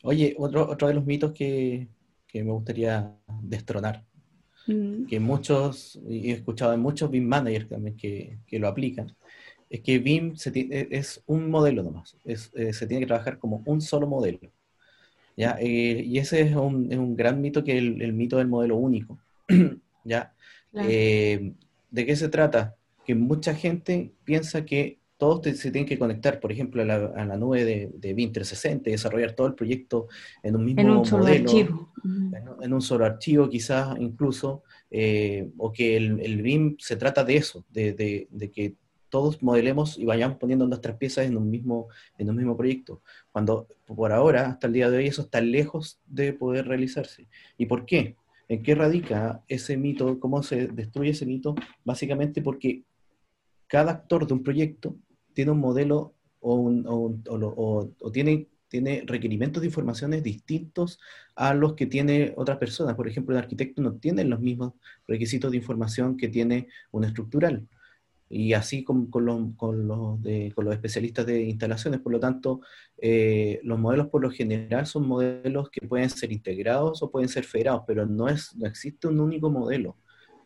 [0.03, 1.89] Oye, otro, otro de los mitos que,
[2.27, 4.05] que me gustaría destronar,
[4.67, 5.05] Ujú.
[5.05, 9.13] que muchos, y he escuchado de muchos BIM managers también que, que lo aplican,
[9.71, 13.39] es que BIM se e- es un modelo nomás, es, eh, se tiene que trabajar
[13.39, 14.39] como un solo modelo.
[15.37, 15.57] ¿ya?
[15.59, 18.47] Eh, y ese es un, es un gran mito que es el, el mito del
[18.47, 19.17] modelo único.
[20.03, 20.33] ¿ya?
[20.71, 20.87] Claro.
[20.91, 21.53] Eh,
[21.89, 22.75] ¿De qué se trata?
[23.05, 26.95] Que mucha gente piensa que todos te- se tienen que conectar, por ejemplo, a la,
[27.15, 30.07] a la nube de, de BIM 360 y desarrollar todo el proyecto
[30.43, 31.93] en un mismo en un solo modelo, archivo.
[32.03, 37.23] En, en un solo archivo quizás incluso, eh, o que el, el BIM se trata
[37.23, 38.73] de eso, de, de- de que
[39.11, 43.67] todos modelemos y vayamos poniendo nuestras piezas en un mismo, en un mismo proyecto, cuando
[43.85, 47.27] por ahora, hasta el día de hoy, eso está lejos de poder realizarse.
[47.57, 48.15] ¿Y por qué?
[48.47, 50.19] ¿En qué radica ese mito?
[50.19, 51.53] ¿Cómo se destruye ese mito?
[51.83, 52.83] Básicamente porque
[53.67, 54.95] cada actor de un proyecto
[55.33, 60.99] tiene un modelo o, tiene, tiene requerimientos de informaciones distintos
[61.35, 62.95] a los que tiene otras personas.
[62.95, 64.73] Por ejemplo, un arquitecto no tiene los mismos
[65.05, 67.67] requisitos de información que tiene un estructural.
[68.33, 71.99] Y así con, con los, con los de- con los especialistas de instalaciones.
[71.99, 72.61] Por lo tanto,
[72.97, 77.43] eh, los modelos por lo general son modelos que pueden ser integrados o pueden ser
[77.43, 79.97] federados, pero no, es, no existe un único modelo.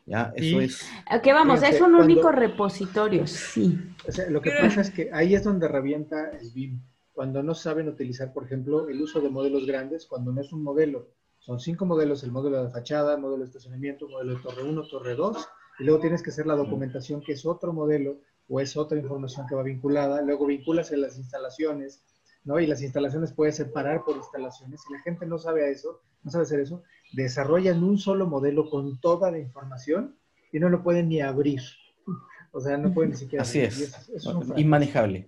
[0.07, 0.33] ¿ya?
[0.35, 0.81] Eso Y- es...
[1.07, 1.61] ¿A qué vamos?
[1.63, 3.77] Es un cuando- único repositorio, sí.
[4.07, 6.79] O sea, lo que pasa es que ahí es donde revienta el BIM.
[7.13, 10.63] Cuando no saben utilizar, por ejemplo, el uso de modelos grandes, cuando no es un
[10.63, 11.07] modelo.
[11.39, 14.63] Son cinco modelos, el modelo de fachada, el modelo de estacionamiento, el modelo de torre
[14.63, 15.47] 1, torre 2,
[15.79, 18.17] y luego tienes que hacer la documentación que es otro modelo
[18.47, 20.21] o es otra información que va vinculada.
[20.21, 22.01] Luego vinculas en las instalaciones,
[22.43, 22.59] ¿no?
[22.59, 24.81] Y las instalaciones puedes separar por instalaciones.
[24.85, 28.99] Si la gente no sabe eso, no sabe hacer eso, desarrollan un solo modelo con
[28.99, 30.15] toda la información
[30.51, 31.61] y no lo pueden ni abrir.
[32.57, 33.73] O sea, no pueden ni siquiera Así abrir.
[33.73, 35.27] Es, eso- eso es inmanejable.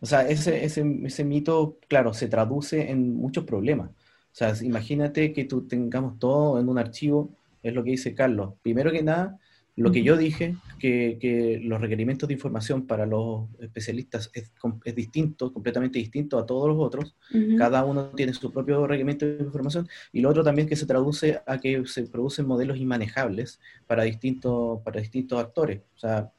[0.00, 3.90] O sea, ese, ese, ese mito, claro, se traduce en muchos problemas.
[3.90, 3.94] O
[4.32, 7.30] sea, imagínate que tú tengamos todo en un archivo,
[7.68, 8.54] es lo que dice Carlos.
[8.62, 9.38] Primero que nada,
[9.76, 14.50] lo que yo dije, que, que los requerimientos de información para los especialistas es,
[14.94, 17.14] distinto, completamente distinto a todos los otros.
[17.58, 21.40] Cada uno tiene su propio requerimiento de información y lo otro también que se traduce
[21.46, 25.82] a que se producen modelos inmanejables para distintos, para distintos actores.
[25.94, 26.32] O sea,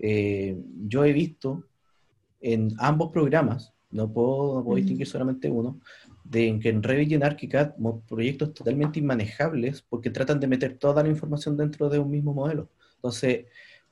[0.00, 1.64] eh, yo he visto
[2.40, 4.76] en ambos programas, no puedo, no puedo Ujú.
[4.76, 5.80] distinguir solamente uno,
[6.30, 7.74] de que en Revit y en ArchiCAD
[8.06, 12.68] proyectos totalmente inmanejables porque tratan de meter toda la información dentro de un mismo modelo.
[12.96, 13.46] Entonces,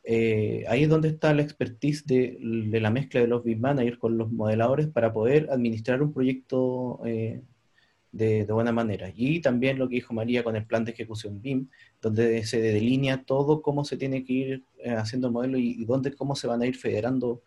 [0.04, 3.98] eh, ahí es donde está la expertise de, de la mezcla de los BIM managers
[3.98, 7.42] con los modeladores para poder administrar un proyecto eh,
[8.12, 9.12] de, de buena manera.
[9.14, 11.68] Y también lo que dijo María con el plan de ejecución BIM,
[12.00, 15.84] donde se delinea todo cómo se tiene que ir eh, haciendo el modelo y, y
[15.84, 17.42] dónde, cómo se van a ir federando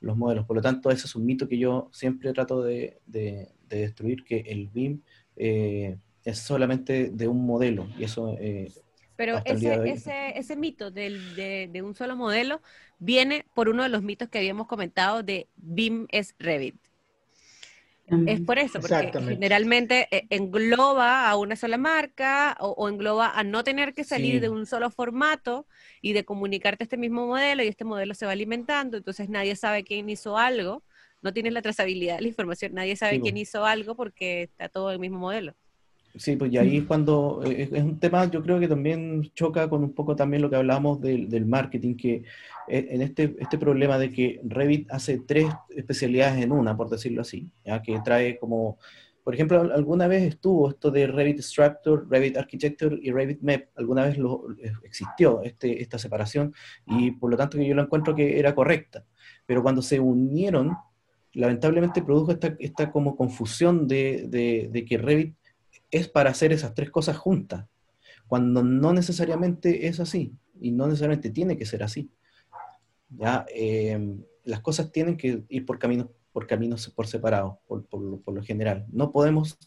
[0.00, 0.46] los modelos.
[0.46, 3.00] Por lo tanto, ese es un mito que yo siempre trato de-
[3.68, 5.02] de destruir, que el BIM
[5.36, 7.88] eh, es solamente de un modelo.
[7.98, 8.72] Y eso eh,
[9.16, 9.92] Pero ese, hoy.
[9.92, 12.62] ese, ese mito del- de, de un solo modelo
[12.98, 16.76] viene por uno de los mitos que habíamos comentado de BIM es Revit.
[18.24, 19.24] Es por eso, porque Exactamente.
[19.26, 24.40] generalmente eh, engloba a una sola marca o, o engloba a no tener que salir
[24.40, 24.42] Sí.
[24.42, 25.66] de un solo formato
[26.02, 29.82] y de comunicarte este mismo modelo y este modelo se va alimentando, entonces nadie sabe
[29.84, 30.84] quién hizo algo,
[31.22, 34.68] no tienes la trazabilidad de la información, nadie sabe Sí, quién hizo algo porque está
[34.68, 35.54] todo el mismo modelo.
[36.18, 39.84] Sí, pues y ahí cuando eh, es un tema, yo creo que también choca con
[39.84, 42.22] un poco también lo que hablábamos del, del marketing, que
[42.66, 47.20] eh, en este, este problema de que Revit hace tres especialidades en una, por decirlo
[47.20, 47.80] así, ¿ya?
[47.82, 48.78] que trae como,
[49.22, 54.04] por ejemplo, alguna vez estuvo esto de Revit Structure, Revit Architecture y Revit Map, alguna
[54.06, 54.46] vez lo,
[54.84, 56.52] existió este, esta separación
[56.86, 59.04] y por lo tanto yo lo encuentro que era correcta,
[59.46, 60.76] pero cuando se unieron,
[61.32, 65.36] lamentablemente produjo esta, como confusión de, que Revit
[65.90, 67.66] es para hacer esas tres cosas juntas,
[68.26, 72.10] cuando no necesariamente es así y no necesariamente tiene que ser así.
[73.10, 73.46] ¿ya?
[73.54, 76.08] Em, las cosas tienen que ir por caminos
[76.38, 78.86] por caminos por separado, por, lo general.
[78.92, 79.58] No podemos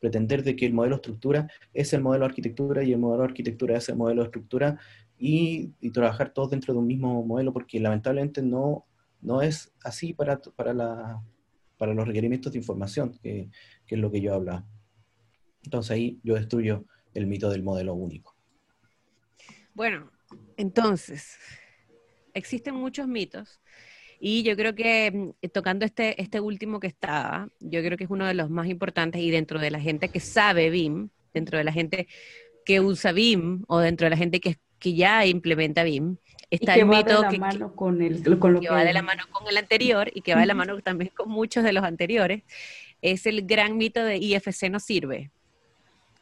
[0.00, 3.28] pretender de que el modelo estructura es el modelo de arquitectura y el modelo de
[3.28, 4.76] arquitectura es el modelo de estructura
[5.16, 8.86] y, y, trabajar todos dentro de un mismo modelo porque lamentablemente no,
[9.20, 11.22] no es así para, para, la,
[11.78, 13.50] para los requerimientos de información, que,
[13.86, 14.66] que es lo que yo hablaba.
[15.64, 18.34] Entonces ahí yo destruyo el mito del modelo único.
[19.74, 20.10] Bueno,
[20.56, 21.38] entonces,
[22.34, 23.60] existen muchos mitos
[24.20, 28.10] y yo creo que mm, tocando este, este último que estaba, yo creo que es
[28.10, 31.64] uno de los más importantes y dentro de la gente que sabe BIM, dentro de
[31.64, 32.06] la gente
[32.64, 36.18] que usa BIM o dentro de la gente que, que ya implementa BIM,
[36.50, 37.38] está el mito que,
[37.74, 40.40] con el, con lo que va de la mano con el anterior y que va
[40.40, 42.42] de la mano también con muchos de los anteriores,
[43.02, 45.30] es el gran mito de IFC no sirve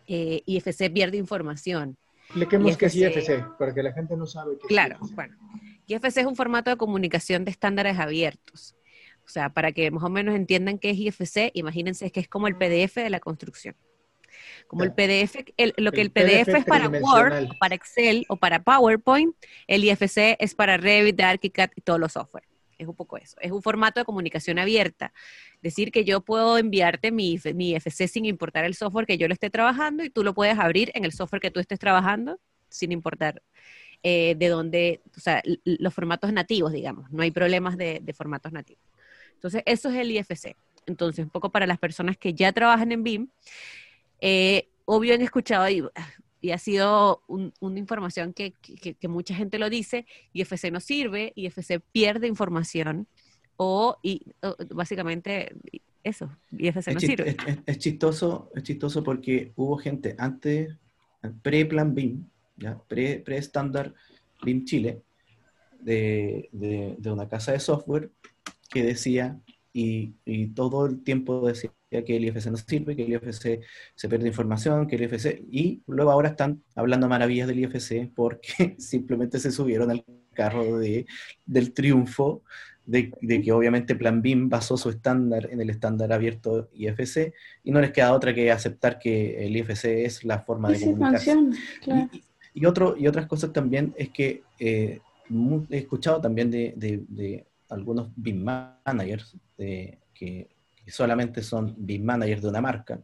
[0.09, 1.97] eh, IFC pierde información.
[2.24, 5.14] Expliquemos qué es IFC, para que la gente no sabe qué claro, es IFC.
[5.14, 5.37] bueno.
[5.87, 8.74] IFC es un formato de comunicación de estándares abiertos.
[9.24, 12.49] O sea, para que más o menos entiendan qué es IFC, imagínense que es como
[12.49, 13.74] el PDF de la construcción.
[14.67, 15.37] Como el PDF,
[15.77, 19.35] lo que el, PDF, es para Word, para Excel o para PowerPoint,
[19.67, 22.45] el IFC es para Revit, ArchiCAD y todos los software.
[22.79, 23.37] Es un poco eso.
[23.41, 25.13] Es un formato de comunicación abierta.
[25.63, 29.35] Decir que yo puedo enviarte mi, mi IFC sin importar el software que yo lo
[29.35, 32.39] esté trabajando y tú lo puedes abrir en el software que tú estés trabajando
[32.69, 33.43] sin importar
[34.05, 37.11] eh, de dónde, o sea, los formatos nativos, digamos.
[37.11, 38.83] No hay problemas de, de formatos nativos.
[39.35, 40.57] Entonces, eso es el IFC.
[40.87, 43.29] Entonces, un poco para las personas que ya trabajan en BIM,
[44.21, 45.85] eh, obvio han escuchado y,
[46.41, 50.81] y ha sido un, una información que, que, que, mucha gente lo dice, IFC no
[50.81, 53.07] sirve, IFC pierde información,
[53.57, 55.55] o, y, o básicamente
[56.05, 57.37] eso, IFC es no sirve.
[57.66, 60.75] Es, chistoso, es chistoso porque hubo gente antes,
[61.43, 62.25] pre-plan BIM,
[62.87, 63.93] pre-estándar
[64.41, 65.03] pre BIM Chile,
[65.81, 68.11] de, de, de, una casa de software
[68.71, 69.41] que decía,
[69.73, 73.61] y, y todo el tiempo decía, que el IFC no sirve, que el IFC
[73.95, 75.43] se pierde información, que el IFC...
[75.51, 81.07] Y luego ahora están hablando maravillas del IFC porque simplemente se subieron al carro de,
[81.47, 82.43] del triunfo
[82.84, 87.34] de, de, que obviamente Plan BIM basó su estándar en el estándar abierto IFC
[87.64, 91.36] y no les queda otra que aceptar que el IFC es la forma de comunicarse.
[91.82, 92.09] Claro.
[92.12, 92.22] Y,
[92.55, 95.01] y, otro, y otras cosas también es que eh,
[95.70, 99.99] he escuchado también de, de, de algunos BIM managers de,
[100.91, 103.01] solamente son BIM managers de una marca,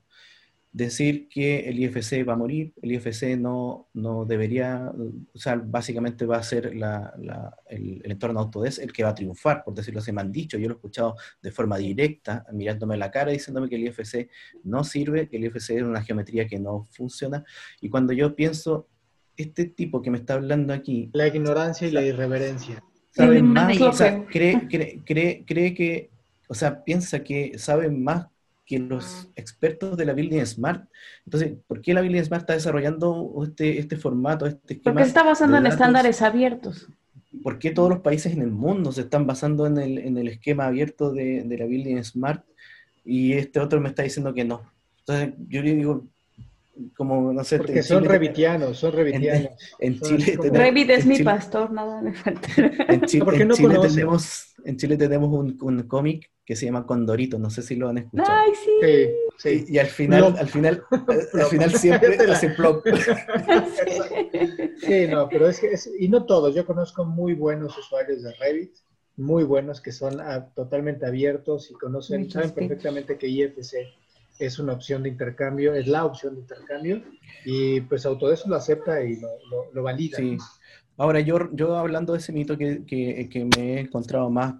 [0.74, 4.90] decir que el IFC va a morir, el IFC no, no debería,
[5.32, 9.10] o sea, básicamente va a ser la, la, el, el, entorno Autodesk el que va
[9.10, 12.44] a triunfar, por decirlo así, me han dicho, yo lo he escuchado de forma directa,
[12.52, 14.28] mirándome la cara, diciéndome que el IFC
[14.64, 17.44] no sirve, que el IFC es una geometría que no funciona,
[17.80, 18.88] y cuando yo pienso,
[19.36, 21.08] este tipo que me está hablando aquí...
[21.12, 22.82] La ignorancia y la irreverencia.
[23.10, 26.10] Sabe más, o sea, cree, cree, cree, cree que
[26.48, 28.26] o sea, piensa que saben más
[28.66, 30.88] que los expertos de la Building Smart.
[31.26, 34.94] Entonces, ¿por qué la Building Smart está desarrollando este, este formato, este esquema?
[34.94, 36.88] Porque está basando en estándares abiertos.
[37.42, 40.28] ¿Por qué todos los países en el mundo se están basando en el, en el
[40.28, 42.44] esquema abierto de, de, la Building Smart?
[43.04, 44.62] Y este otro me está diciendo que no.
[45.00, 46.06] Entonces, yo le digo,
[46.96, 47.58] como, no sé...
[47.58, 49.50] Porque son Chile, revitianos, son revitianos.
[49.78, 50.36] En, en Chile...
[50.36, 50.52] Como...
[50.52, 52.48] Revit es mi Chile, pastor, nada me falta.
[52.88, 56.86] En Chile, en no Chile tenemos, en Chile tenemos un, un cómic que se llama
[56.86, 58.28] Condorito, no sé si lo han escuchado.
[58.30, 58.70] Ay, sí.
[58.80, 59.08] Sí,
[59.38, 59.64] sí.
[59.68, 60.36] Y, y, al final, plop.
[60.38, 60.82] al final,
[61.32, 62.84] al final siempre hace plop.
[64.78, 68.32] sí, no, pero es que, es, y no todos, yo conozco muy buenos usuarios de
[68.34, 68.74] Revit,
[69.16, 73.76] muy buenos que son a, totalmente abiertos y conocen, Muchos saben perfectamente que IFC
[74.38, 77.02] es una opción de intercambio, es la opción de intercambio,
[77.44, 80.18] y pues Autodesk lo acepta y lo, lo, lo valida.
[80.18, 80.36] Sí.
[80.96, 84.54] Ahora, yo, yo hablando de ese mito que, que, que me he encontrado más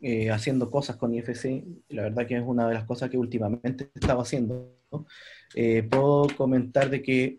[0.00, 3.90] eh, haciendo cosas con IFC, la verdad que es una de las cosas que últimamente
[3.94, 5.06] estaba haciendo, ¿no?
[5.54, 7.38] eh, puedo comentar de que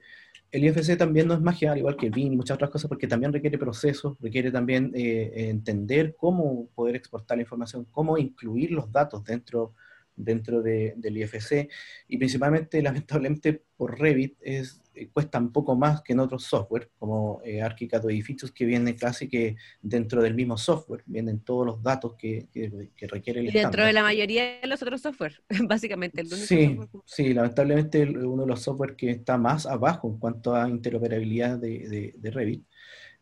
[0.51, 3.07] el IFC también no es magia, al igual que BIM y muchas otras cosas, porque
[3.07, 8.91] también requiere procesos, requiere también eh, entender cómo poder exportar la información, cómo incluir los
[8.91, 9.73] datos dentro
[10.17, 11.69] dentro de, del IFC
[12.07, 16.89] y principalmente, lamentablemente, por Revit es, eh, cuesta un poco más que en otros software,
[16.97, 21.65] como eh, ArchiCAD o Edificios, que viene casi que dentro del mismo software, vienen todos
[21.65, 25.41] los datos que, que, requiere el y dentro de la mayoría de los otros software,
[25.67, 26.21] básicamente.
[26.21, 30.67] El sí, sí, lamentablemente uno de los software que está más abajo en cuanto a
[30.67, 32.65] interoperabilidad de, de, Revit.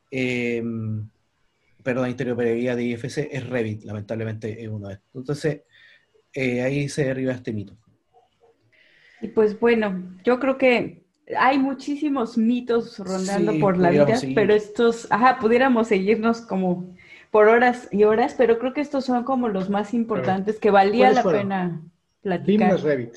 [0.09, 0.63] Eh,
[1.83, 5.09] perdón, interoperabilidad de IFC es Revit, lamentablemente es uno de estos.
[5.13, 5.61] Entonces,
[6.35, 7.75] eh, ahí se derriba este mito.
[9.21, 11.05] Y pues bueno, yo creo que
[11.37, 16.93] hay muchísimos mitos rondando por la vida, pero estos, ajá, pudiéramos seguirnos como
[17.31, 21.11] por horas y horas, pero creo que estos son como los más importantes que valía
[21.11, 21.81] la pena
[22.21, 22.45] platicar.
[22.45, 23.15] BIM no es Revit,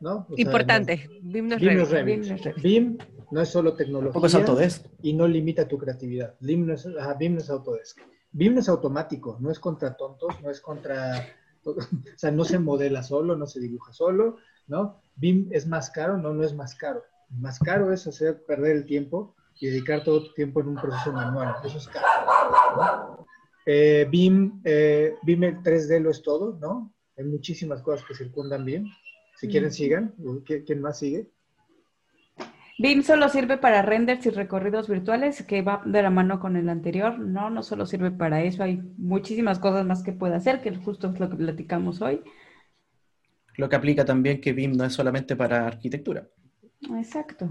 [0.00, 0.26] ¿no?
[0.36, 2.62] Importante, BIM no es Revit.
[2.62, 2.98] BIM
[3.30, 4.26] no es solo tecnología.
[4.26, 4.86] es Autodesk.
[5.02, 6.34] Y no limita tu creatividad.
[6.40, 8.00] BIM no es, BIM no es Autodesk.
[8.32, 11.26] BIM no es automático, no es contra tontos, no es contra
[11.64, 11.76] o
[12.16, 14.36] sea, no se modela solo, no se dibuja solo,
[14.66, 15.00] ¿no?
[15.16, 17.02] BIM es más caro, no, no es más caro.
[17.30, 21.12] Más caro es hacer perder el tiempo y dedicar todo tu tiempo en un proceso
[21.12, 21.54] manual.
[21.64, 23.26] Eso es caro.
[23.66, 26.92] Eh, BIM, eh, BIM 3D lo es todo, ¿no?
[27.16, 28.86] Hay muchísimas cosas que circundan BIM.
[29.36, 30.14] Si quieren, sigan.
[30.44, 31.30] ¿Quién más sigue?
[32.80, 36.66] BIM solo sirve para renders y recorridos virtuales, que va de la mano con el
[36.70, 37.18] anterior.
[37.18, 41.10] No, no solo sirve para eso, hay muchísimas cosas más que puede hacer, que justo
[41.10, 42.22] es lo que platicamos hoy.
[43.56, 46.26] Lo que aplica también que BIM no es solamente para arquitectura.
[46.96, 47.50] Exacto.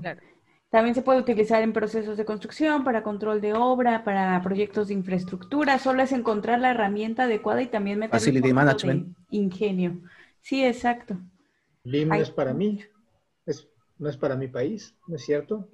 [0.71, 4.95] También se puede utilizar en procesos de construcción, para control de obra, para proyectos de
[4.95, 5.77] infraestructura.
[5.77, 9.15] Solo es encontrar la herramienta adecuada y también meter Facility management.
[9.29, 10.01] ingenio.
[10.41, 11.19] Sí, exacto.
[11.83, 12.79] BIM es para mí
[13.99, 15.69] no es para mi país, ¿no es cierto?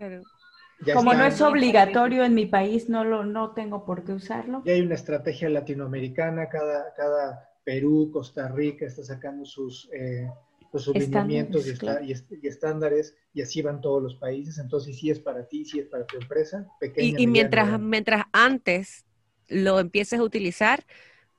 [0.94, 4.62] Como no es obligatorio en mi país, no, lo, no tengo por qué usarlo.
[4.66, 10.30] Y hay una estrategia latinoamericana, cada, cada Perú, Costa Rica está sacando sus, eh,
[10.72, 14.58] pues, lineamientos y, estándares y así van todos los países.
[14.58, 16.68] Entonces, sí es para ti, sí es para tu empresa.
[16.80, 19.06] Pequeña, y, mientras, mientras antes
[19.48, 20.84] lo empieces a utilizar,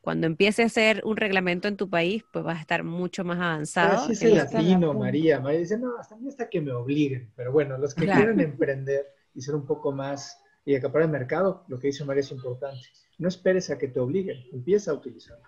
[0.07, 3.39] cuando empiece a hacer un reglamento en tu país, pues vas a estar mucho más
[3.39, 4.05] avanzado.
[4.05, 5.41] Así es el latino, María.
[5.41, 7.33] María dice, no, hasta mí hasta que me obliguen.
[7.35, 9.05] Pero bueno, los que quieren emprender
[9.35, 12.83] y ser un poco más y acaparar el mercado, lo que dice María es importante.
[13.19, 15.45] No esperes a que te obliguen, empieza a utilizarlo.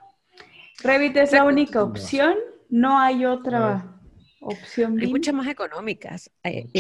[0.82, 2.34] Revit es la única opción,
[2.68, 4.00] no hay otra
[4.40, 4.98] opción.
[4.98, 6.32] Hay muchas más económicas.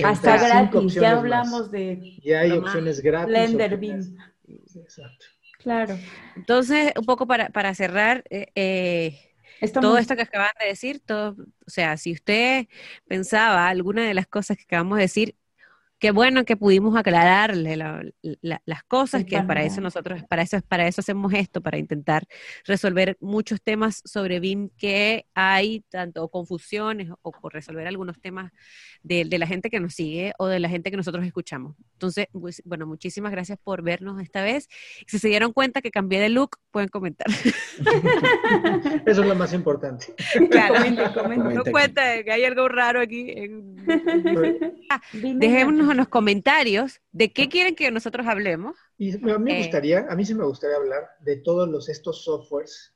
[0.02, 2.18] Hasta gratis, ya hablamos de...
[2.24, 3.28] Ya hay opciones gratis.
[3.28, 3.78] Blender
[4.74, 5.26] Exacto.
[5.58, 5.98] Claro.
[6.36, 9.18] Entonces, un poco para, para cerrar, eh, eh
[9.72, 11.36] todo esto que acaban de decir, todo,
[11.66, 12.68] o sea, si usted
[13.08, 15.36] pensaba alguna de las cosas que acabamos de decir,
[15.98, 21.00] qué bueno que pudimos aclararle las cosas, que para eso nosotros, para eso, para eso
[21.00, 22.24] hacemos esto, para intentar
[22.64, 28.52] resolver muchos temas sobre BIM que hay, tanto confusiones o por resolver algunos temas
[29.02, 31.76] de, la gente que nos sigue o de la gente que nosotros escuchamos.
[31.94, 34.68] Entonces, pues, bueno, muchísimas gracias por vernos esta vez.
[35.06, 37.26] Si se dieron cuenta que cambié de look, pueden comentar.
[39.06, 40.14] Eso es lo más importante.
[40.50, 40.74] Claro,
[41.14, 43.34] comenten, cuenta de que hay algo raro aquí.
[44.90, 48.76] Ah, dejémonos en los comentarios de qué quieren que nosotros hablemos.
[48.96, 51.88] Y a mí me eh, gustaría, a mí sí me gustaría hablar de todos los,
[51.88, 52.94] estos softwares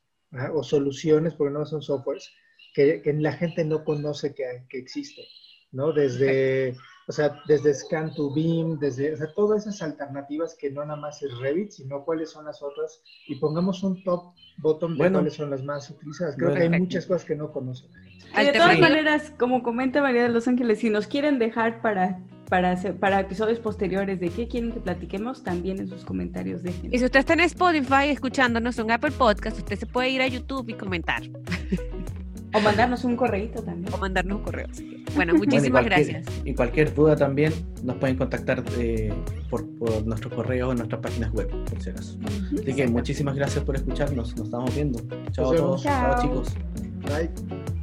[0.53, 2.31] o soluciones, porque no son softwares,
[2.73, 5.25] que, la gente no conoce que, que existen,
[5.71, 5.93] ¿no?
[5.93, 6.75] Desde,
[7.07, 10.99] o sea, desde Scan to Beam, desde, o sea, todas esas alternativas que no nada
[10.99, 15.33] más es Revit, sino cuáles son las otras, y pongamos un top bottom de cuáles
[15.33, 16.35] son las más utilizadas.
[16.37, 17.91] Creo que hay muchas cosas que no conocen.
[18.35, 22.19] de todas maneras, como comenta María de Los Ángeles, si nos quieren dejar para
[22.53, 26.93] para, para episodios posteriores de qué quieren que platiquemos, también en sus comentarios dejen.
[26.93, 30.27] Y si usted está en Spotify escuchándonos en Apple Podcast, usted se puede ir a
[30.27, 31.23] YouTube y comentar.
[32.53, 33.91] O mandarnos un correito también.
[33.91, 34.67] O mandarnos un correo.
[35.15, 36.27] Bueno, muchísimas gracias.
[36.45, 37.51] Y cualquier duda también
[37.81, 39.11] nos pueden contactar eh,
[39.49, 42.19] por, por nuestros correos o en nuestras páginas web, por si acaso.
[42.61, 44.37] Así que muchísimas gracias por escucharnos.
[44.37, 45.01] Nos estamos viendo.
[45.31, 45.81] Chao a todos.
[45.81, 46.53] Chao chicos.
[47.07, 47.82] Bye.